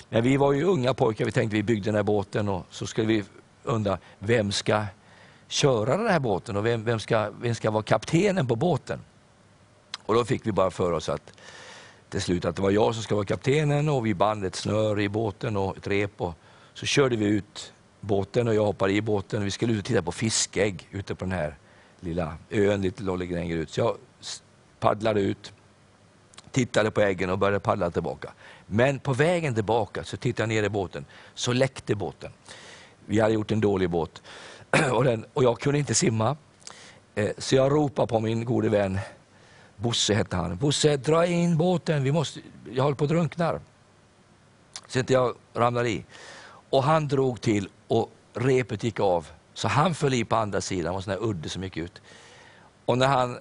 Men 0.10 0.24
vi 0.24 0.38
var 0.38 0.54
ju 0.54 0.64
unga 0.64 0.94
pojkar, 0.94 1.26
vi 1.26 1.32
tänkte 1.32 1.56
vi 1.56 1.64
byggde 1.64 1.86
den 1.86 1.96
här 1.96 2.04
båten 2.04 2.50
och 2.50 2.66
så 2.70 2.88
skulle 2.88 3.08
vi 3.08 3.24
undra 3.64 3.98
vem 4.20 4.52
ska 4.52 4.86
köra 5.48 5.98
den 5.98 6.08
här 6.08 6.20
båten 6.20 6.56
och 6.56 6.66
vem, 6.66 6.84
vem, 6.84 7.00
ska, 7.00 7.32
vem 7.42 7.56
ska 7.56 7.72
vara 7.72 7.84
kaptenen 7.84 8.48
på 8.48 8.56
båten? 8.56 9.00
Och 10.10 10.16
då 10.16 10.26
fick 10.26 10.48
vi 10.48 10.52
bara 10.52 10.72
för 10.72 10.92
oss 10.92 11.10
att 11.10 11.34
till 12.10 12.22
slut 12.22 12.46
att 12.46 12.56
det 12.56 12.62
var 12.62 12.72
jag 12.72 12.94
som 12.94 13.04
ska 13.04 13.16
vara 13.16 13.26
kaptenen 13.26 13.90
och 13.90 14.06
vi 14.06 14.14
band 14.14 14.46
ett 14.46 14.56
snöre 14.56 15.04
i 15.04 15.10
båten 15.10 15.58
och 15.58 15.78
ett 15.78 15.88
rep 15.88 16.22
och 16.22 16.34
så 16.74 16.86
körde 16.86 17.16
vi 17.16 17.26
ut 17.26 17.74
båten 18.00 18.48
och 18.48 18.56
jag 18.56 18.66
hoppade 18.66 18.94
i 18.94 19.02
båten. 19.02 19.44
Vi 19.44 19.52
skulle 19.52 19.74
ut 19.74 19.80
och 19.80 19.86
titta 19.86 20.02
på 20.02 20.12
fiskägg 20.12 20.88
ute 20.92 21.16
på 21.16 21.26
den 21.26 21.32
här 21.32 21.58
lilla 22.00 22.38
ön 22.50 22.82
lite 22.82 23.04
längre 23.04 23.58
ut. 23.58 23.70
Så 23.70 23.80
jag 23.80 23.98
paddlade 24.80 25.22
ut, 25.22 25.54
tittade 26.52 26.92
på 26.92 27.02
äggen 27.02 27.30
och 27.30 27.38
började 27.38 27.60
paddla 27.60 27.92
tillbaka. 27.92 28.34
Men 28.66 29.00
på 29.00 29.14
vägen 29.14 29.56
tillbaka 29.56 30.04
så 30.04 30.18
tittade 30.18 30.42
jag 30.44 30.62
ner 30.62 30.64
i 30.68 30.70
båten, 30.70 31.06
så 31.34 31.54
läckte 31.54 31.96
båten. 31.96 32.32
Vi 33.06 33.20
hade 33.20 33.34
gjort 33.34 33.52
en 33.52 33.62
dålig 33.62 33.90
båt 33.90 34.22
och, 34.92 35.04
den, 35.04 35.26
och 35.34 35.44
jag 35.44 35.60
kunde 35.60 35.80
inte 35.80 35.96
simma. 35.96 36.38
Eh, 37.16 37.32
så 37.38 37.56
jag 37.56 37.72
ropade 37.72 38.08
på 38.08 38.20
min 38.20 38.46
gode 38.46 38.70
vän 38.70 39.00
Bosse 39.82 40.14
hette 40.14 40.36
han. 40.36 40.58
Bosse, 40.58 40.98
dra 40.98 41.26
in 41.26 41.58
båten, 41.58 42.04
vi 42.04 42.12
måste, 42.12 42.40
jag 42.72 42.84
håller 42.84 42.96
på 42.96 43.04
att 43.04 43.10
drunkna. 43.10 43.60
Så 44.88 45.00
inte 45.00 45.14
jag 45.14 45.36
ramlar 45.54 45.86
i. 45.86 46.06
Och 46.70 46.84
han 46.84 47.08
drog 47.08 47.42
till 47.42 47.70
och 47.88 48.12
repet 48.34 48.84
gick 48.84 49.00
av. 49.00 49.28
Så 49.54 49.68
han 49.68 49.96
föll 49.96 50.14
i 50.14 50.26
på 50.26 50.36
andra 50.36 50.62
sidan, 50.62 50.84
det 50.84 50.90
var 50.90 50.98
en 50.98 51.04
sån 51.04 51.14
här 51.14 51.24
udde 51.24 51.50
som 51.50 51.64
gick 51.64 51.78
ut. 51.78 52.02
Och 52.86 52.98
när 52.98 53.08
han, 53.08 53.38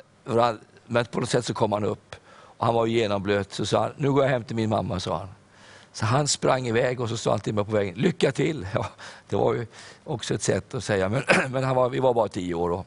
men 0.87 1.05
på 1.05 1.21
något 1.21 1.29
sätt 1.29 1.45
så 1.45 1.55
kom 1.55 1.73
han 1.73 1.85
upp 1.85 2.17
och 2.31 2.67
han 2.67 2.75
var 2.75 2.87
genomblöt. 2.87 3.53
Så 3.53 3.67
sa 3.67 3.83
han, 3.83 3.93
nu 3.97 4.13
går 4.13 4.25
jag 4.25 4.31
hem 4.31 4.45
till 4.45 4.57
min 4.57 4.71
mamma, 4.71 5.01
sa 5.01 5.19
han. 5.19 5.29
Så 5.93 6.07
han 6.07 6.29
sprang 6.29 6.67
iväg 6.67 7.01
och 7.01 7.09
så 7.09 7.17
sa 7.17 7.31
han 7.31 7.41
till 7.41 7.55
mig 7.55 7.65
på 7.65 7.71
vägen, 7.71 7.95
lycka 7.95 8.33
till! 8.33 8.67
Ja, 8.75 8.87
det 9.29 9.37
var 9.37 9.55
ju 9.55 9.67
också 10.05 10.35
ett 10.35 10.43
sätt 10.43 10.75
att 10.75 10.85
säga, 10.85 11.09
men, 11.09 11.23
men 11.51 11.65
han 11.65 11.77
var, 11.77 11.89
vi 11.89 11.99
var 11.99 12.15
bara 12.15 12.29
tio 12.29 12.55
år 12.55 12.71
och 12.71 12.87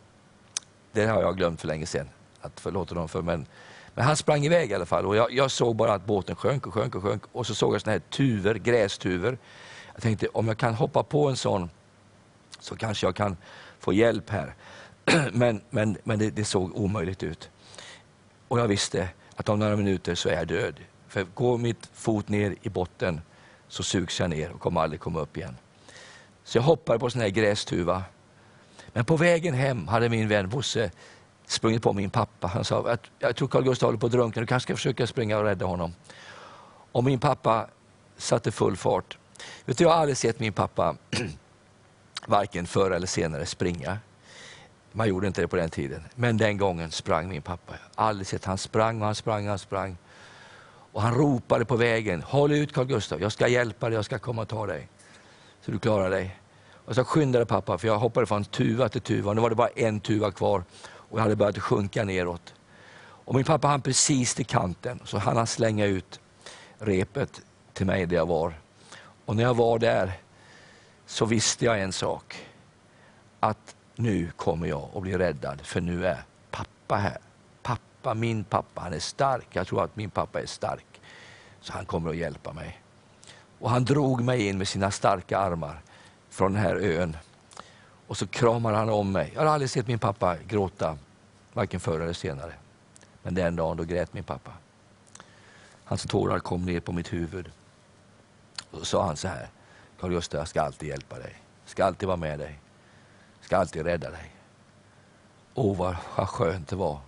det 0.91 1.05
har 1.05 1.21
jag 1.21 1.37
glömt 1.37 1.61
för 1.61 1.67
länge 1.67 1.85
sedan 1.85 2.09
att 2.41 2.59
förlåta 2.59 2.95
dem 2.95 3.09
för. 3.09 3.21
Men, 3.21 3.45
men 3.95 4.05
han 4.05 4.15
sprang 4.15 4.45
iväg 4.45 4.71
i 4.71 4.73
alla 4.73 4.85
fall 4.85 5.05
och 5.05 5.15
jag, 5.15 5.33
jag, 5.33 5.51
såg 5.51 5.75
bara 5.75 5.93
att 5.93 6.05
båten 6.05 6.35
sjönk 6.35 6.67
och 6.67 6.73
sjönk 6.73 6.95
och 6.95 7.03
sjönk 7.03 7.23
och 7.31 7.47
så 7.47 7.55
såg 7.55 7.73
jag 7.73 7.81
såna 7.81 7.91
här 7.91 7.99
tuver, 7.99 8.55
grästuver. 8.55 9.37
Jag 9.93 10.01
tänkte 10.01 10.27
om 10.27 10.47
jag 10.47 10.57
kan 10.57 10.73
hoppa 10.73 11.03
på 11.03 11.29
en 11.29 11.35
sån 11.35 11.69
så 12.59 12.75
kanske 12.75 13.07
jag 13.07 13.15
kan 13.15 13.37
få 13.79 13.93
hjälp 13.93 14.29
här. 14.29 14.55
Men, 15.33 15.61
men, 15.69 15.97
men 16.03 16.19
det, 16.19 16.29
det 16.29 16.45
såg 16.45 16.77
omöjligt 16.77 17.23
ut. 17.23 17.49
Och 18.47 18.59
jag 18.59 18.67
visste 18.67 19.09
att 19.35 19.49
om 19.49 19.59
några 19.59 19.75
minuter 19.75 20.15
så 20.15 20.29
är 20.29 20.33
jag 20.33 20.47
död. 20.47 20.79
För 21.07 21.23
går 21.23 21.57
mitt 21.57 21.89
fot 21.93 22.29
ner 22.29 22.55
i 22.61 22.69
botten 22.69 23.21
så 23.67 23.83
sugs 23.83 24.19
jag 24.19 24.29
ner 24.29 24.51
och 24.51 24.59
kommer 24.59 24.81
aldrig 24.81 25.01
komma 25.01 25.19
upp 25.19 25.37
igen. 25.37 25.57
Så 26.43 26.57
jag 26.57 26.63
hoppade 26.63 26.99
på 26.99 27.09
sån 27.09 27.21
här 27.21 27.29
grästuva. 27.29 28.03
Men 28.93 29.05
på 29.05 29.17
vägen 29.17 29.53
hem 29.53 29.87
hade 29.87 30.09
min 30.09 30.27
vän 30.27 30.49
Bosse 30.49 30.91
sprungit 31.51 31.83
på 31.83 31.93
min 31.93 32.09
pappa. 32.09 32.47
Han 32.47 32.65
sa 32.65 32.89
att 32.89 33.01
jag 33.19 33.35
tror 33.35 33.47
Carl 33.47 33.63
Gustaf 33.63 33.87
håller 33.87 33.99
på 33.99 34.05
att 34.05 34.11
drunkna, 34.11 34.39
du 34.39 34.47
kanske 34.47 34.67
ska 34.67 34.75
försöka 34.75 35.07
springa 35.07 35.37
och 35.37 35.43
rädda 35.43 35.65
honom. 35.65 35.93
Och 36.91 37.03
min 37.03 37.19
pappa 37.19 37.67
satte 38.17 38.51
full 38.51 38.77
fart. 38.77 39.17
Vet 39.65 39.77
du, 39.77 39.83
jag 39.83 39.91
har 39.91 39.97
aldrig 39.97 40.17
sett 40.17 40.39
min 40.39 40.53
pappa 40.53 40.95
varken 42.27 42.67
förr 42.67 42.91
eller 42.91 43.07
senare 43.07 43.45
springa. 43.45 43.97
Man 44.91 45.07
gjorde 45.07 45.27
inte 45.27 45.41
det 45.41 45.47
på 45.47 45.55
den 45.55 45.69
tiden. 45.69 46.03
Men 46.15 46.37
den 46.37 46.57
gången 46.57 46.91
sprang 46.91 47.29
min 47.29 47.41
pappa. 47.41 47.73
Jag 47.95 48.03
har 48.03 48.09
aldrig 48.09 48.27
sett 48.27 48.45
han 48.45 48.57
sprang 48.57 49.01
och 49.01 49.05
han 49.05 49.15
sprang 49.15 49.43
och 49.43 49.49
han 49.49 49.59
sprang. 49.59 49.97
Och 50.91 51.01
han 51.01 51.13
ropade 51.13 51.65
på 51.65 51.75
vägen, 51.75 52.21
håll 52.21 52.51
ut 52.51 52.73
Carl 52.73 52.85
Gustaf, 52.85 53.21
jag 53.21 53.31
ska 53.31 53.47
hjälpa 53.47 53.89
dig, 53.89 53.95
jag 53.95 54.05
ska 54.05 54.19
komma 54.19 54.41
och 54.41 54.47
ta 54.47 54.65
dig. 54.65 54.87
Så 55.61 55.71
du 55.71 55.79
klarar 55.79 56.09
dig. 56.09 56.37
Och 56.85 56.95
så 56.95 57.03
skyndade 57.03 57.45
pappa, 57.45 57.77
för 57.77 57.87
jag 57.87 57.99
hoppade 57.99 58.25
från 58.25 58.45
tuva 58.45 58.89
till 58.89 59.01
tuva. 59.01 59.33
Nu 59.33 59.41
var 59.41 59.49
det 59.49 59.55
bara 59.55 59.67
en 59.67 59.99
tuva 59.99 60.31
kvar 60.31 60.63
och 61.11 61.19
jag 61.19 61.23
hade 61.23 61.35
börjat 61.35 61.59
sjunka 61.59 62.03
neråt. 62.03 62.53
Och 62.99 63.35
min 63.35 63.45
pappa 63.45 63.67
hann 63.67 63.81
precis 63.81 64.35
till 64.35 64.45
kanten, 64.45 64.99
så 65.05 65.17
han 65.17 65.37
hann 65.37 65.47
slänga 65.47 65.85
ut 65.85 66.19
repet 66.79 67.41
till 67.73 67.85
mig 67.85 68.05
där 68.05 68.15
jag 68.15 68.25
var. 68.25 68.53
Och 69.25 69.35
när 69.35 69.43
jag 69.43 69.53
var 69.53 69.79
där 69.79 70.13
så 71.05 71.25
visste 71.25 71.65
jag 71.65 71.81
en 71.81 71.93
sak. 71.93 72.45
Att 73.39 73.75
nu 73.95 74.31
kommer 74.35 74.67
jag 74.67 74.89
att 74.95 75.01
bli 75.01 75.17
räddad, 75.17 75.61
för 75.61 75.81
nu 75.81 76.07
är 76.07 76.23
pappa 76.51 76.95
här. 76.95 77.17
Pappa, 77.61 78.13
min 78.13 78.43
pappa, 78.43 78.81
han 78.81 78.93
är 78.93 78.99
stark. 78.99 79.47
Jag 79.51 79.67
tror 79.67 79.83
att 79.83 79.95
min 79.95 80.09
pappa 80.09 80.41
är 80.41 80.45
stark. 80.45 81.01
Så 81.61 81.73
han 81.73 81.85
kommer 81.85 82.09
att 82.09 82.15
hjälpa 82.15 82.53
mig. 82.53 82.81
Och 83.59 83.69
han 83.69 83.85
drog 83.85 84.21
mig 84.21 84.47
in 84.47 84.57
med 84.57 84.67
sina 84.67 84.91
starka 84.91 85.37
armar 85.37 85.81
från 86.29 86.53
den 86.53 86.61
här 86.61 86.75
ön 86.75 87.17
och 88.11 88.17
så 88.17 88.27
kramar 88.27 88.73
han 88.73 88.89
om 88.89 89.11
mig. 89.11 89.31
Jag 89.35 89.41
har 89.41 89.47
aldrig 89.47 89.69
sett 89.69 89.87
min 89.87 89.99
pappa 89.99 90.37
gråta, 90.47 90.97
varken 91.53 91.79
förr 91.79 91.99
eller 91.99 92.13
senare. 92.13 92.53
Men 93.23 93.35
den 93.35 93.55
dagen 93.55 93.77
då 93.77 93.83
grät 93.83 94.13
min 94.13 94.23
pappa. 94.23 94.51
Hans 95.83 96.03
tårar 96.03 96.39
kom 96.39 96.65
ner 96.65 96.79
på 96.79 96.91
mitt 96.91 97.13
huvud. 97.13 97.51
Och 98.71 98.79
så 98.79 98.85
sa 98.85 99.05
han 99.05 99.17
så 99.17 99.27
här, 99.27 99.47
Karl-Gösta, 99.99 100.37
jag 100.37 100.47
ska 100.47 100.61
alltid 100.61 100.89
hjälpa 100.89 101.19
dig. 101.19 101.35
Jag 101.63 101.69
ska 101.71 101.85
alltid 101.85 102.07
vara 102.07 102.17
med 102.17 102.39
dig. 102.39 102.59
Jag 103.39 103.45
ska 103.45 103.57
alltid 103.57 103.85
rädda 103.85 104.09
dig. 104.09 104.35
Åh, 105.53 105.77
vad, 105.77 105.95
vad 106.17 106.29
skönt 106.29 106.67
det 106.67 106.75
var. 106.75 106.99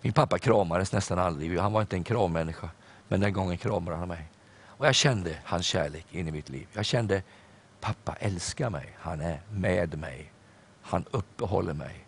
Min 0.00 0.12
pappa 0.12 0.38
kramades 0.38 0.92
nästan 0.92 1.18
aldrig. 1.18 1.58
Han 1.58 1.72
var 1.72 1.80
inte 1.80 1.96
en 1.96 2.04
krammänniska. 2.04 2.70
Men 3.08 3.20
den 3.20 3.32
gången 3.32 3.58
kramade 3.58 3.96
han 3.96 4.08
mig. 4.08 4.28
Och 4.66 4.86
jag 4.86 4.94
kände 4.94 5.36
hans 5.44 5.66
kärlek 5.66 6.06
in 6.10 6.28
i 6.28 6.32
mitt 6.32 6.48
liv. 6.48 6.68
Jag 6.72 6.84
kände, 6.84 7.22
pappa 7.80 8.14
älskar 8.14 8.70
mig. 8.70 8.96
Han 8.98 9.20
är 9.20 9.40
med 9.50 9.98
mig. 9.98 10.32
Han 10.88 11.04
uppehåller 11.10 11.74
mig. 11.74 12.06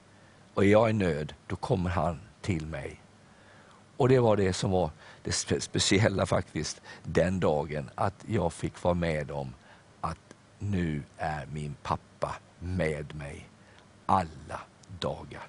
Och 0.54 0.64
är 0.64 0.68
jag 0.68 0.90
i 0.90 0.92
nöd, 0.92 1.34
då 1.46 1.56
kommer 1.56 1.90
han 1.90 2.20
till 2.40 2.66
mig. 2.66 3.00
Och 3.96 4.08
det 4.08 4.18
var 4.18 4.36
det 4.36 4.52
som 4.52 4.70
var 4.70 4.90
det 5.22 5.32
speciella 5.62 6.26
faktiskt 6.26 6.80
den 7.02 7.40
dagen, 7.40 7.90
att 7.94 8.14
jag 8.26 8.52
fick 8.52 8.82
vara 8.82 8.94
med 8.94 9.30
om 9.30 9.54
att 10.00 10.18
nu 10.58 11.02
är 11.16 11.46
min 11.46 11.74
pappa 11.82 12.36
med 12.58 13.14
mig 13.14 13.48
alla 14.06 14.60
dagar. 15.00 15.42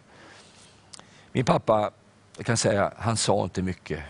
Min 1.32 1.46
pappa, 1.46 1.92
jag 2.38 2.46
kan 2.46 2.58
säga, 2.58 2.94
han 2.98 3.18
sa 3.18 3.44
inte 3.44 3.62
mycket. 3.62 4.04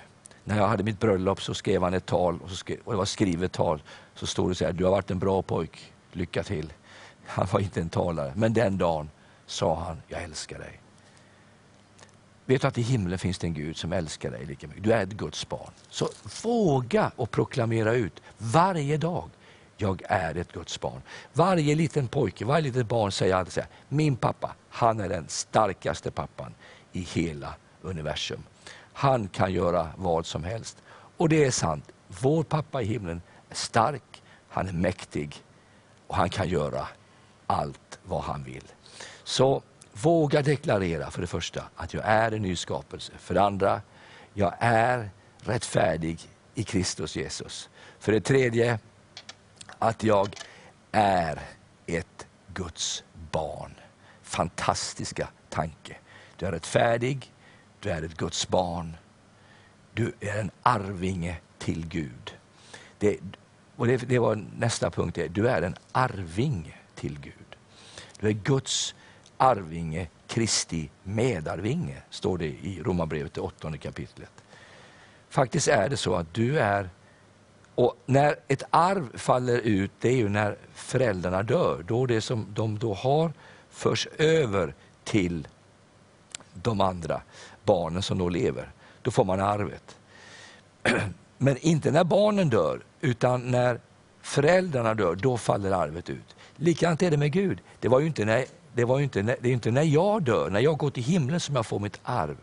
När 0.44 0.58
jag 0.58 0.68
hade 0.68 0.84
mitt 0.84 1.00
bröllop 1.00 1.42
så 1.42 1.54
skrev 1.54 1.84
han 1.84 1.94
ett 1.94 2.06
tal, 2.06 2.40
och, 2.44 2.50
så 2.50 2.56
skrev, 2.56 2.78
och 2.84 2.94
det 2.94 2.98
var 2.98 3.06
skrivet 3.06 3.52
tal. 3.52 3.82
Så 4.16 4.28
stod 4.28 4.52
det 4.52 4.56
så 4.56 4.66
här, 4.66 4.74
du 4.74 4.84
har 4.84 4.92
varit 4.92 5.12
en 5.12 5.20
bra 5.20 5.42
pojk, 5.42 5.94
lycka 6.12 6.44
till. 6.44 6.74
Han 7.32 7.48
var 7.52 7.60
inte 7.60 7.82
en 7.82 7.90
talare, 7.90 8.34
men 8.36 8.54
den 8.54 8.78
dagen 8.78 9.10
sa 9.46 9.76
han, 9.76 10.02
jag 10.08 10.24
älskar 10.24 10.60
dig. 10.60 10.80
Vet 12.46 12.62
du 12.62 12.68
att 12.68 12.78
i 12.78 12.82
himlen 12.82 13.20
finns 13.20 13.38
det 13.38 13.48
en 13.48 13.54
Gud 13.54 13.78
som 13.78 13.94
älskar 13.94 14.32
dig 14.32 14.46
lika 14.46 14.68
mycket? 14.68 14.84
Du 14.84 14.94
är 14.94 15.04
ett 15.04 15.10
Guds 15.10 15.50
barn. 15.50 15.72
Så 15.90 16.10
våga 16.44 17.12
och 17.16 17.32
proklamera 17.32 17.94
ut 17.94 18.22
varje 18.38 18.98
dag, 18.98 19.30
jag 19.78 20.02
är 20.06 20.36
ett 20.36 20.52
Guds 20.52 20.80
barn. 20.80 21.02
Varje 21.34 21.76
liten 21.76 22.08
pojke, 22.08 22.46
varje 22.46 22.62
litet 22.62 22.88
barn 22.88 23.12
säger 23.12 23.36
alltid 23.36 23.54
så 23.54 23.60
här, 23.60 23.70
min 23.88 24.16
pappa, 24.16 24.56
han 24.70 25.00
är 25.00 25.10
den 25.10 25.26
starkaste 25.28 26.12
pappan 26.12 26.54
i 26.92 27.02
hela 27.02 27.54
universum. 27.82 28.44
Han 28.94 29.28
kan 29.28 29.54
göra 29.54 29.90
vad 29.96 30.26
som 30.26 30.44
helst. 30.44 30.78
Och 31.18 31.30
det 31.30 31.46
är 31.46 31.52
sant. 31.52 31.92
Vår 32.08 32.44
pappa 32.44 32.82
i 32.82 32.86
himlen 32.86 33.22
är 33.50 33.56
stark, 33.56 34.24
han 34.50 34.68
är 34.68 34.74
mäktig 34.74 35.44
och 36.08 36.16
han 36.16 36.30
kan 36.30 36.50
göra 36.50 36.88
allt 37.52 38.00
vad 38.04 38.22
han 38.22 38.44
vill. 38.44 38.64
Så 39.24 39.62
våga 39.94 40.42
deklarera 40.42 41.12
för 41.12 41.22
det 41.22 41.28
första 41.28 41.64
att 41.76 41.94
jag 41.94 42.04
är 42.06 42.32
en 42.32 42.42
ny 42.42 42.56
skapelse. 42.56 43.12
För 43.18 43.34
det 43.34 43.42
andra, 43.42 43.82
jag 44.34 44.54
är 44.60 45.10
rättfärdig 45.40 46.20
i 46.56 46.64
Kristus 46.64 47.16
Jesus. 47.16 47.70
För 48.00 48.12
det 48.12 48.22
tredje, 48.22 48.80
att 49.80 50.04
jag 50.04 50.36
är 50.92 51.40
ett 51.86 52.28
Guds 52.54 53.04
barn. 53.32 53.72
Fantastiska 54.22 55.28
tanke. 55.50 55.98
Du 56.38 56.46
är 56.46 56.52
rättfärdig, 56.52 57.34
du 57.80 57.90
är 57.90 58.02
ett 58.02 58.18
Guds 58.18 58.48
barn. 58.48 58.98
Du 59.94 60.14
är 60.20 60.40
en 60.40 60.52
arvinge 60.64 61.38
till 61.60 61.88
Gud. 61.88 62.38
Det, 63.00 63.18
och 63.76 63.88
det, 63.88 63.98
det 63.98 64.20
var 64.20 64.46
nästa 64.58 64.90
punkt, 64.90 65.20
du 65.30 65.48
är 65.48 65.62
en 65.62 65.76
arvinge 65.92 66.76
till 66.96 67.20
Gud. 67.20 67.41
Du 68.22 68.28
är 68.28 68.32
Guds 68.32 68.96
arvinge, 69.38 70.08
Kristi 70.28 70.90
medarvinge, 71.04 72.02
står 72.10 72.38
det 72.38 72.46
i 72.46 72.82
Romarbrevet, 72.84 73.34
det 73.34 73.42
åttonde 73.42 73.78
kapitlet. 73.78 74.32
Faktiskt 75.30 75.68
är 75.68 75.90
det 75.90 75.98
så 75.98 76.16
att 76.16 76.34
du 76.34 76.60
är, 76.60 76.90
och 77.76 77.96
när 78.06 78.36
ett 78.48 78.64
arv 78.70 79.18
faller 79.18 79.58
ut, 79.58 79.92
det 80.00 80.10
är 80.10 80.16
ju 80.16 80.30
när 80.30 80.58
föräldrarna 80.74 81.44
dör. 81.44 81.84
Då 81.88 82.06
det 82.06 82.22
som 82.22 82.46
de 82.54 82.80
då 82.80 82.94
har 82.94 83.34
förs 83.70 84.08
över 84.18 84.76
till 85.04 85.48
de 86.54 86.82
andra 86.82 87.22
barnen 87.66 88.02
som 88.02 88.18
då 88.18 88.30
lever. 88.30 88.72
Då 89.02 89.12
får 89.12 89.26
man 89.26 89.40
arvet. 89.40 89.98
Men 91.38 91.58
inte 91.58 91.92
när 91.92 92.04
barnen 92.04 92.50
dör, 92.50 92.82
utan 93.02 93.52
när 93.52 93.80
föräldrarna 94.22 94.94
dör, 94.94 95.16
då 95.16 95.38
faller 95.38 95.72
arvet 95.72 96.10
ut. 96.10 96.36
Likadant 96.62 97.02
är 97.02 97.12
det 97.12 97.18
med 97.18 97.32
Gud. 97.32 97.62
Det, 97.80 97.88
var 97.88 98.00
ju 98.00 98.08
inte 98.08 98.26
när, 98.26 98.46
det, 98.74 98.86
var 98.86 99.00
inte 99.00 99.24
när, 99.24 99.36
det 99.42 99.50
är 99.50 99.54
inte 99.54 99.72
när 99.72 99.84
jag 99.84 100.24
dör, 100.24 100.50
när 100.50 100.60
jag 100.60 100.78
går 100.78 100.90
till 100.90 101.04
himlen 101.04 101.40
som 101.40 101.56
jag 101.56 101.66
får 101.66 101.80
mitt 101.80 102.00
arv, 102.04 102.38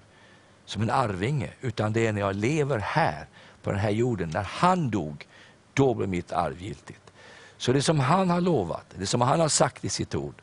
som 0.64 0.82
en 0.82 0.90
arvinge, 0.90 1.50
utan 1.60 1.92
det 1.92 2.06
är 2.06 2.12
när 2.12 2.20
jag 2.20 2.36
lever 2.36 2.78
här, 2.78 3.26
på 3.62 3.70
den 3.70 3.78
här 3.78 3.90
jorden. 3.90 4.30
När 4.34 4.42
han 4.42 4.90
dog, 4.90 5.26
då 5.74 5.94
blev 5.94 6.08
mitt 6.08 6.32
arv 6.32 6.62
giltigt. 6.62 7.12
Så 7.56 7.72
det 7.72 7.82
som 7.82 8.00
han 8.00 8.30
har 8.30 8.40
lovat, 8.40 8.84
det 8.98 9.06
som 9.06 9.20
han 9.20 9.40
har 9.40 9.48
sagt 9.48 9.84
i 9.84 9.88
sitt 9.88 10.14
ord, 10.14 10.34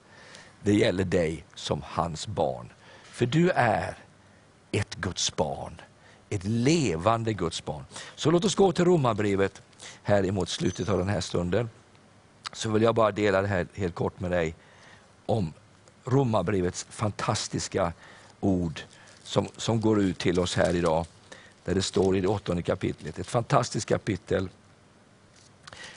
det 0.63 0.73
gäller 0.73 1.03
dig 1.03 1.45
som 1.55 1.81
hans 1.85 2.27
barn. 2.27 2.69
För 3.03 3.25
du 3.25 3.49
är 3.49 3.97
ett 4.71 4.95
Guds 4.95 5.35
barn, 5.35 5.81
ett 6.29 6.43
levande 6.43 7.33
Guds 7.33 7.65
barn. 7.65 7.85
Så 8.15 8.31
låt 8.31 8.45
oss 8.45 8.55
gå 8.55 8.71
till 8.71 8.85
Romarbrevet 8.85 9.61
här 10.03 10.25
emot 10.25 10.49
slutet 10.49 10.89
av 10.89 10.97
den 10.97 11.09
här 11.09 11.21
stunden. 11.21 11.69
Så 12.55 12.69
vill 12.69 12.83
jag 12.83 12.95
bara 12.95 13.11
dela 13.11 13.41
det 13.41 13.47
här 13.47 13.67
helt 13.73 13.95
kort 13.95 14.19
med 14.19 14.31
dig 14.31 14.55
om 15.25 15.53
Romarbrevets 16.05 16.85
fantastiska 16.89 17.93
ord 18.39 18.81
som, 19.23 19.47
som 19.57 19.81
går 19.81 20.01
ut 20.01 20.19
till 20.19 20.39
oss 20.39 20.55
här 20.55 20.75
idag. 20.75 21.05
Där 21.65 21.75
det 21.75 21.81
står 21.81 22.17
i 22.17 22.21
det 22.21 22.27
åttonde 22.27 22.61
kapitlet, 22.61 23.19
ett 23.19 23.27
fantastiskt 23.27 23.85
kapitel. 23.85 24.49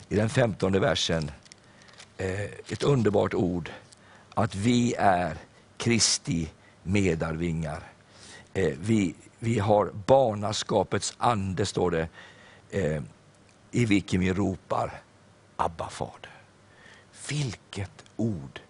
I 0.08 0.16
den 0.16 0.28
femtonde 0.28 0.78
versen, 0.78 1.30
eh, 2.16 2.42
ett 2.42 2.82
underbart 2.82 3.34
ord. 3.34 3.70
Att 4.34 4.54
vi 4.54 4.94
är 4.98 5.36
Kristi 5.76 6.50
medarvingar. 6.82 7.82
Eh, 8.54 8.72
vi, 8.80 9.14
vi 9.38 9.58
har 9.58 9.90
barnaskapets 10.06 11.14
ande, 11.18 11.66
står 11.66 11.90
det, 11.90 12.08
eh, 12.70 13.02
i 13.70 13.84
vilken 13.84 14.20
vi 14.20 14.32
ropar 14.32 15.02
Abba 15.56 15.88
fader. 15.88 16.37
Vilket 17.28 18.04
ord! 18.16 18.60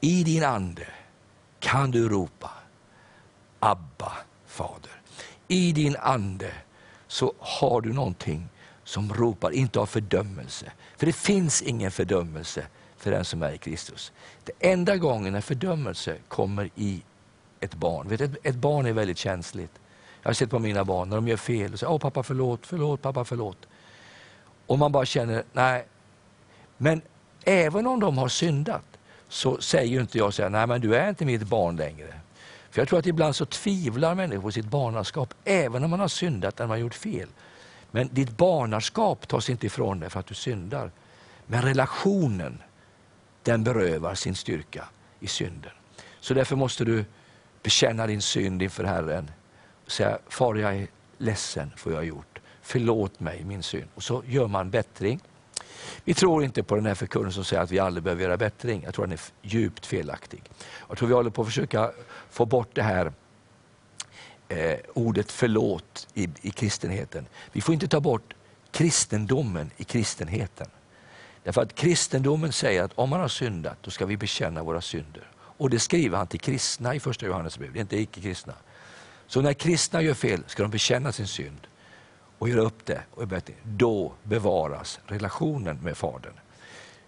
I 0.00 0.24
din 0.24 0.44
ande 0.44 0.86
kan 1.58 1.90
du 1.90 2.08
ropa 2.08 2.50
Abba 3.60 4.12
fader. 4.46 5.00
I 5.48 5.72
din 5.72 5.96
ande 5.96 6.52
så 7.06 7.34
har 7.38 7.80
du 7.80 7.92
någonting 7.92 8.48
som 8.84 9.14
ropar, 9.14 9.50
inte 9.50 9.80
av 9.80 9.86
fördömelse. 9.86 10.72
För 10.96 11.06
det 11.06 11.12
finns 11.12 11.62
ingen 11.62 11.90
fördömelse 11.90 12.66
för 12.96 13.10
den 13.10 13.24
som 13.24 13.42
är 13.42 13.52
i 13.52 13.58
Kristus. 13.58 14.12
Det 14.44 14.52
enda 14.70 14.96
gången 14.96 15.34
en 15.34 15.42
fördömelse 15.42 16.16
kommer 16.28 16.70
i 16.74 17.02
ett 17.60 17.74
barn. 17.74 18.08
Vet, 18.08 18.20
ett, 18.20 18.36
ett 18.42 18.54
barn 18.54 18.86
är 18.86 18.92
väldigt 18.92 19.18
känsligt. 19.18 19.72
Jag 20.22 20.28
har 20.28 20.34
sett 20.34 20.50
på 20.50 20.58
mina 20.58 20.84
barn 20.84 21.08
när 21.08 21.16
de 21.16 21.28
gör 21.28 21.36
fel 21.36 21.72
och 21.72 21.78
säger, 21.78 21.92
åh 21.92 21.98
pappa 21.98 22.22
förlåt, 22.22 22.66
förlåt, 22.66 23.02
pappa 23.02 23.24
förlåt. 23.24 23.68
Och 24.66 24.78
man 24.78 24.92
bara 24.92 25.04
känner, 25.04 25.44
nej. 25.52 25.86
Men 26.76 27.02
även 27.44 27.86
om 27.86 28.00
de 28.00 28.18
har 28.18 28.28
syndat 28.28 28.84
så 29.28 29.60
säger 29.60 30.00
inte 30.00 30.18
jag 30.18 30.34
så 30.34 30.42
här, 30.42 30.50
nej 30.50 30.66
men 30.66 30.80
du 30.80 30.96
är 30.96 31.08
inte 31.08 31.24
mitt 31.24 31.42
barn 31.42 31.76
längre. 31.76 32.20
För 32.70 32.80
jag 32.80 32.88
tror 32.88 32.98
att 32.98 33.06
ibland 33.06 33.36
så 33.36 33.46
tvivlar 33.46 34.14
människor 34.14 34.42
på 34.42 34.52
sitt 34.52 34.66
barnaskap, 34.66 35.34
även 35.44 35.84
om 35.84 35.90
man 35.90 36.00
har 36.00 36.08
syndat 36.08 36.58
när 36.58 36.66
man 36.66 36.70
har 36.70 36.80
gjort 36.80 36.94
fel. 36.94 37.28
Men 37.90 38.08
ditt 38.12 38.30
barnaskap 38.30 39.28
tas 39.28 39.50
inte 39.50 39.66
ifrån 39.66 40.00
dig 40.00 40.10
för 40.10 40.20
att 40.20 40.26
du 40.26 40.34
syndar. 40.34 40.90
Men 41.46 41.62
relationen, 41.62 42.62
den 43.42 43.64
berövar 43.64 44.14
sin 44.14 44.34
styrka 44.34 44.84
i 45.20 45.26
synden. 45.26 45.72
Så 46.20 46.34
därför 46.34 46.56
måste 46.56 46.84
du 46.84 47.04
bekänna 47.62 48.06
din 48.06 48.22
synd 48.22 48.62
inför 48.62 48.84
Herren 48.84 49.30
och 49.84 49.90
säga, 49.90 50.18
Far 50.28 50.54
jag 50.54 50.76
är 50.76 50.88
ledsen 51.18 51.72
för 51.76 51.90
vad 51.90 51.94
jag 51.94 52.00
har 52.00 52.06
gjort. 52.06 52.40
Förlåt 52.62 53.20
mig 53.20 53.44
min 53.44 53.62
synd. 53.62 53.88
Och 53.94 54.02
så 54.02 54.22
gör 54.26 54.46
man 54.46 54.70
bättring. 54.70 55.20
Vi 56.04 56.14
tror 56.14 56.44
inte 56.44 56.62
på 56.62 56.74
den 56.74 56.86
här 56.86 56.94
förkunnelsen 56.94 57.34
som 57.34 57.44
säger 57.44 57.62
att 57.62 57.70
vi 57.70 57.78
aldrig 57.78 58.04
behöver 58.04 58.22
göra 58.22 58.36
bättring. 58.36 58.82
Jag 58.84 58.94
tror 58.94 59.06
den 59.06 59.12
är 59.12 59.20
djupt 59.42 59.86
felaktig. 59.86 60.42
Jag 60.88 60.98
tror 60.98 61.08
vi 61.08 61.14
håller 61.14 61.30
på 61.30 61.42
att 61.42 61.48
försöka 61.48 61.90
få 62.30 62.46
bort 62.46 62.68
det 62.72 62.82
här 62.82 63.12
eh, 64.48 64.78
ordet 64.94 65.32
förlåt 65.32 66.08
i, 66.14 66.28
i 66.42 66.50
kristenheten. 66.50 67.26
Vi 67.52 67.60
får 67.60 67.74
inte 67.74 67.88
ta 67.88 68.00
bort 68.00 68.34
kristendomen 68.70 69.70
i 69.76 69.84
kristenheten. 69.84 70.66
Därför 71.44 71.62
att 71.62 71.74
kristendomen 71.74 72.52
säger 72.52 72.82
att 72.82 72.92
om 72.94 73.10
man 73.10 73.20
har 73.20 73.28
syndat, 73.28 73.78
då 73.80 73.90
ska 73.90 74.06
vi 74.06 74.16
bekänna 74.16 74.62
våra 74.62 74.80
synder. 74.80 75.30
Och 75.36 75.70
det 75.70 75.78
skriver 75.78 76.18
han 76.18 76.26
till 76.26 76.40
kristna 76.40 76.94
i 76.94 77.00
första 77.00 77.26
Johannesbrevet, 77.26 77.76
inte 77.76 77.96
icke-kristna. 77.96 78.54
Så 79.26 79.40
när 79.40 79.52
kristna 79.52 80.02
gör 80.02 80.14
fel 80.14 80.42
ska 80.46 80.62
de 80.62 80.70
bekänna 80.70 81.12
sin 81.12 81.26
synd 81.26 81.66
och 82.40 82.48
göra 82.48 82.60
upp 82.60 82.86
det, 82.86 83.02
och 83.10 83.24
då 83.62 84.12
bevaras 84.22 85.00
relationen 85.06 85.78
med 85.82 85.96
Fadern. 85.96 86.32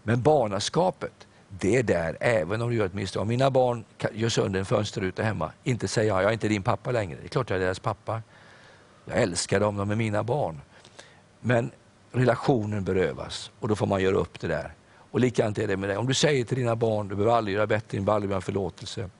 Men 0.03 0.23
barnaskapet, 0.23 1.27
det 1.49 1.77
är 1.77 1.83
där 1.83 2.17
även 2.21 2.63
om 2.63 2.71
du 2.71 2.77
gör 2.77 2.87
ett 2.87 2.95
misstag. 2.95 3.23
Om 3.23 3.29
mina 3.29 3.51
barn 3.51 3.85
gör 4.13 4.29
sönder 4.29 4.61
en 4.61 4.67
fönsterruta 4.67 5.23
hemma, 5.23 5.53
inte 5.65 5.89
säger 5.89 6.09
jag, 6.09 6.23
jag 6.23 6.29
är 6.29 6.33
inte 6.33 6.49
din 6.49 6.63
pappa 6.63 6.91
längre. 6.93 7.19
Det 7.21 7.27
är 7.27 7.29
klart 7.29 7.51
jag 7.51 7.57
är 7.57 7.61
deras 7.61 7.79
pappa. 7.79 8.23
Jag 9.05 9.23
älskar 9.23 9.61
dem, 9.61 9.77
de 9.77 9.91
är 9.91 9.97
mina 9.97 10.23
barn. 10.23 10.61
Men 11.41 11.71
relationen 12.13 12.85
berövas 12.85 13.51
och 13.61 13.69
då 13.69 13.77
får 13.77 13.87
man 13.87 14.03
göra 14.03 14.17
upp 14.17 14.41
det 14.41 14.49
där. 14.49 14.75
Och 15.11 15.21
likadant 15.21 15.59
är 15.59 15.69
det 15.69 15.77
med 15.77 15.89
dig. 15.89 15.97
Om 15.97 16.07
du 16.07 16.15
säger 16.15 16.45
till 16.45 16.59
dina 16.59 16.77
barn, 16.77 17.09
du 17.09 17.15
behöver 17.15 17.37
aldrig 17.37 17.57
göra 17.57 17.67
bättre, 17.67 17.99
du 17.99 18.01
behöver 18.01 18.15
aldrig 18.15 18.31
göra 18.31 18.41
förlåtelse. 18.41 19.11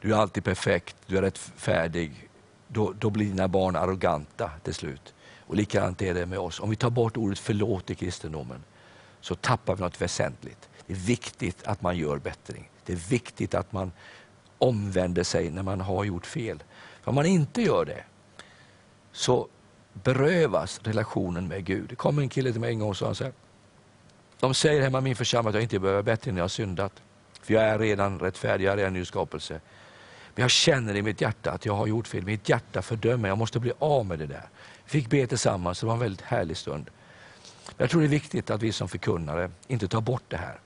Du 0.00 0.12
är 0.12 0.16
alltid 0.16 0.44
perfekt, 0.44 0.96
du 1.06 1.18
är 1.18 1.22
rättfärdig, 1.22 2.28
då, 2.72 2.92
då 2.98 3.10
blir 3.10 3.26
dina 3.26 3.48
barn 3.48 3.76
arroganta 3.76 4.50
till 4.62 4.74
slut. 4.74 5.14
Och 5.46 5.56
likadant 5.56 6.02
är 6.02 6.14
det 6.14 6.26
med 6.26 6.38
oss. 6.38 6.60
Om 6.60 6.70
vi 6.70 6.76
tar 6.76 6.90
bort 6.90 7.16
ordet 7.16 7.38
förlåt 7.38 7.90
i 7.90 7.94
kristendomen 7.94 8.64
så 9.20 9.34
tappar 9.34 9.76
vi 9.76 9.82
något 9.82 10.00
väsentligt. 10.00 10.68
Det 10.86 10.92
är 10.92 10.96
viktigt 10.96 11.62
att 11.64 11.82
man 11.82 11.96
gör 11.96 12.18
bättring. 12.18 12.70
Det 12.84 12.92
är 12.92 13.10
viktigt 13.10 13.54
att 13.54 13.72
man 13.72 13.92
omvänder 14.58 15.22
sig 15.22 15.50
när 15.50 15.62
man 15.62 15.80
har 15.80 16.04
gjort 16.04 16.26
fel. 16.26 16.62
För 17.02 17.08
om 17.08 17.14
man 17.14 17.26
inte 17.26 17.62
gör 17.62 17.84
det 17.84 18.04
så 19.12 19.48
berövas 19.92 20.80
relationen 20.82 21.48
med 21.48 21.64
Gud. 21.64 21.88
Det 21.88 21.94
kom 21.94 22.18
en 22.18 22.28
kille 22.28 22.52
till 22.52 22.60
mig 22.60 22.70
en 22.70 22.78
gång 22.78 22.90
och 22.90 22.96
sa 22.96 23.14
så 23.14 23.24
här. 23.24 23.32
De 24.40 24.54
säger 24.54 24.82
hemma 24.82 24.98
i 24.98 25.02
min 25.02 25.16
församling 25.16 25.48
att 25.48 25.54
jag 25.54 25.62
inte 25.62 25.78
behöver 25.78 26.02
bättring 26.02 26.34
när 26.34 26.40
jag 26.40 26.44
har 26.44 26.48
syndat. 26.48 26.92
För 27.42 27.54
jag 27.54 27.62
är 27.62 27.78
redan 27.78 28.18
rättfärdig, 28.18 28.64
jag 28.64 28.72
är 28.72 28.76
redan 28.76 28.92
ny 28.92 29.04
skapelse. 29.04 29.60
Men 30.34 30.42
jag 30.42 30.50
känner 30.50 30.96
i 30.96 31.02
mitt 31.02 31.20
hjärta 31.20 31.50
att 31.50 31.66
jag 31.66 31.74
har 31.74 31.86
gjort 31.86 32.08
fel. 32.08 32.24
Mitt 32.24 32.48
hjärta 32.48 32.82
fördömer, 32.82 33.28
jag 33.28 33.38
måste 33.38 33.60
bli 33.60 33.72
av 33.78 34.06
med 34.06 34.18
det 34.18 34.26
där. 34.26 34.48
Vi 34.84 34.90
fick 34.90 35.10
be 35.10 35.26
tillsammans, 35.26 35.80
det 35.80 35.86
var 35.86 35.92
en 35.92 35.98
väldigt 35.98 36.20
härlig 36.20 36.56
stund. 36.56 36.90
Jag 37.76 37.90
tror 37.90 38.00
det 38.00 38.06
är 38.06 38.08
viktigt 38.08 38.50
att 38.50 38.62
vi 38.62 38.72
som 38.72 38.88
förkunnare 38.88 39.50
inte 39.68 39.88
tar 39.88 40.00
bort 40.00 40.22
det 40.28 40.36
här. 40.36 40.60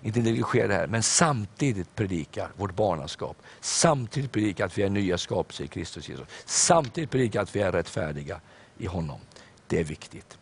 Inte 0.00 0.20
negligerar 0.20 0.68
det 0.68 0.74
här, 0.74 0.86
men 0.86 1.02
samtidigt 1.02 1.94
predikar 1.94 2.50
vårt 2.56 2.74
barnaskap. 2.74 3.36
Samtidigt 3.60 4.32
predikar 4.32 4.66
att 4.66 4.78
vi 4.78 4.82
är 4.82 4.88
nya 4.88 5.18
skapelser 5.18 5.64
i 5.64 5.68
Kristus 5.68 6.08
Jesus. 6.08 6.26
Samtidigt 6.44 7.10
predikar 7.10 7.42
att 7.42 7.56
vi 7.56 7.60
är 7.60 7.72
rättfärdiga 7.72 8.40
i 8.78 8.86
honom. 8.86 9.20
Det 9.66 9.80
är 9.80 9.84
viktigt. 9.84 10.38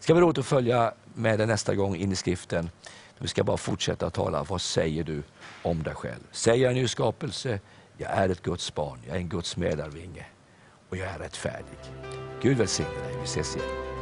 Ska 0.00 0.14
vi 0.14 0.20
då 0.20 0.42
följa 0.42 0.92
med 1.14 1.38
det 1.38 1.46
nästa 1.46 1.74
gång 1.74 1.96
in 1.96 2.12
i 2.12 2.16
skriften. 2.16 2.70
Vi 3.18 3.28
ska 3.28 3.44
bara 3.44 3.56
fortsätta 3.56 4.10
tala. 4.10 4.44
Vad 4.44 4.60
säger 4.60 5.04
du 5.04 5.22
om 5.62 5.82
dig 5.82 5.94
själv? 5.94 6.22
Säger 6.32 6.62
jag 6.62 6.70
en 6.70 6.78
ny 6.78 6.88
skapelse? 6.88 7.60
Jag 7.96 8.10
är 8.10 8.28
ett 8.28 8.42
Guds 8.42 8.74
barn, 8.74 8.98
jag 9.06 9.16
är 9.16 9.20
en 9.20 9.28
Guds 9.28 9.56
medarvinge. 9.56 10.26
och 10.88 10.96
jag 10.96 11.08
är 11.08 11.18
rättfärdig. 11.18 11.78
Gud 12.42 12.56
välsigne 12.56 12.90
dig. 12.90 13.16
Vi 13.18 13.24
ses 13.24 13.56
igen. 13.56 13.93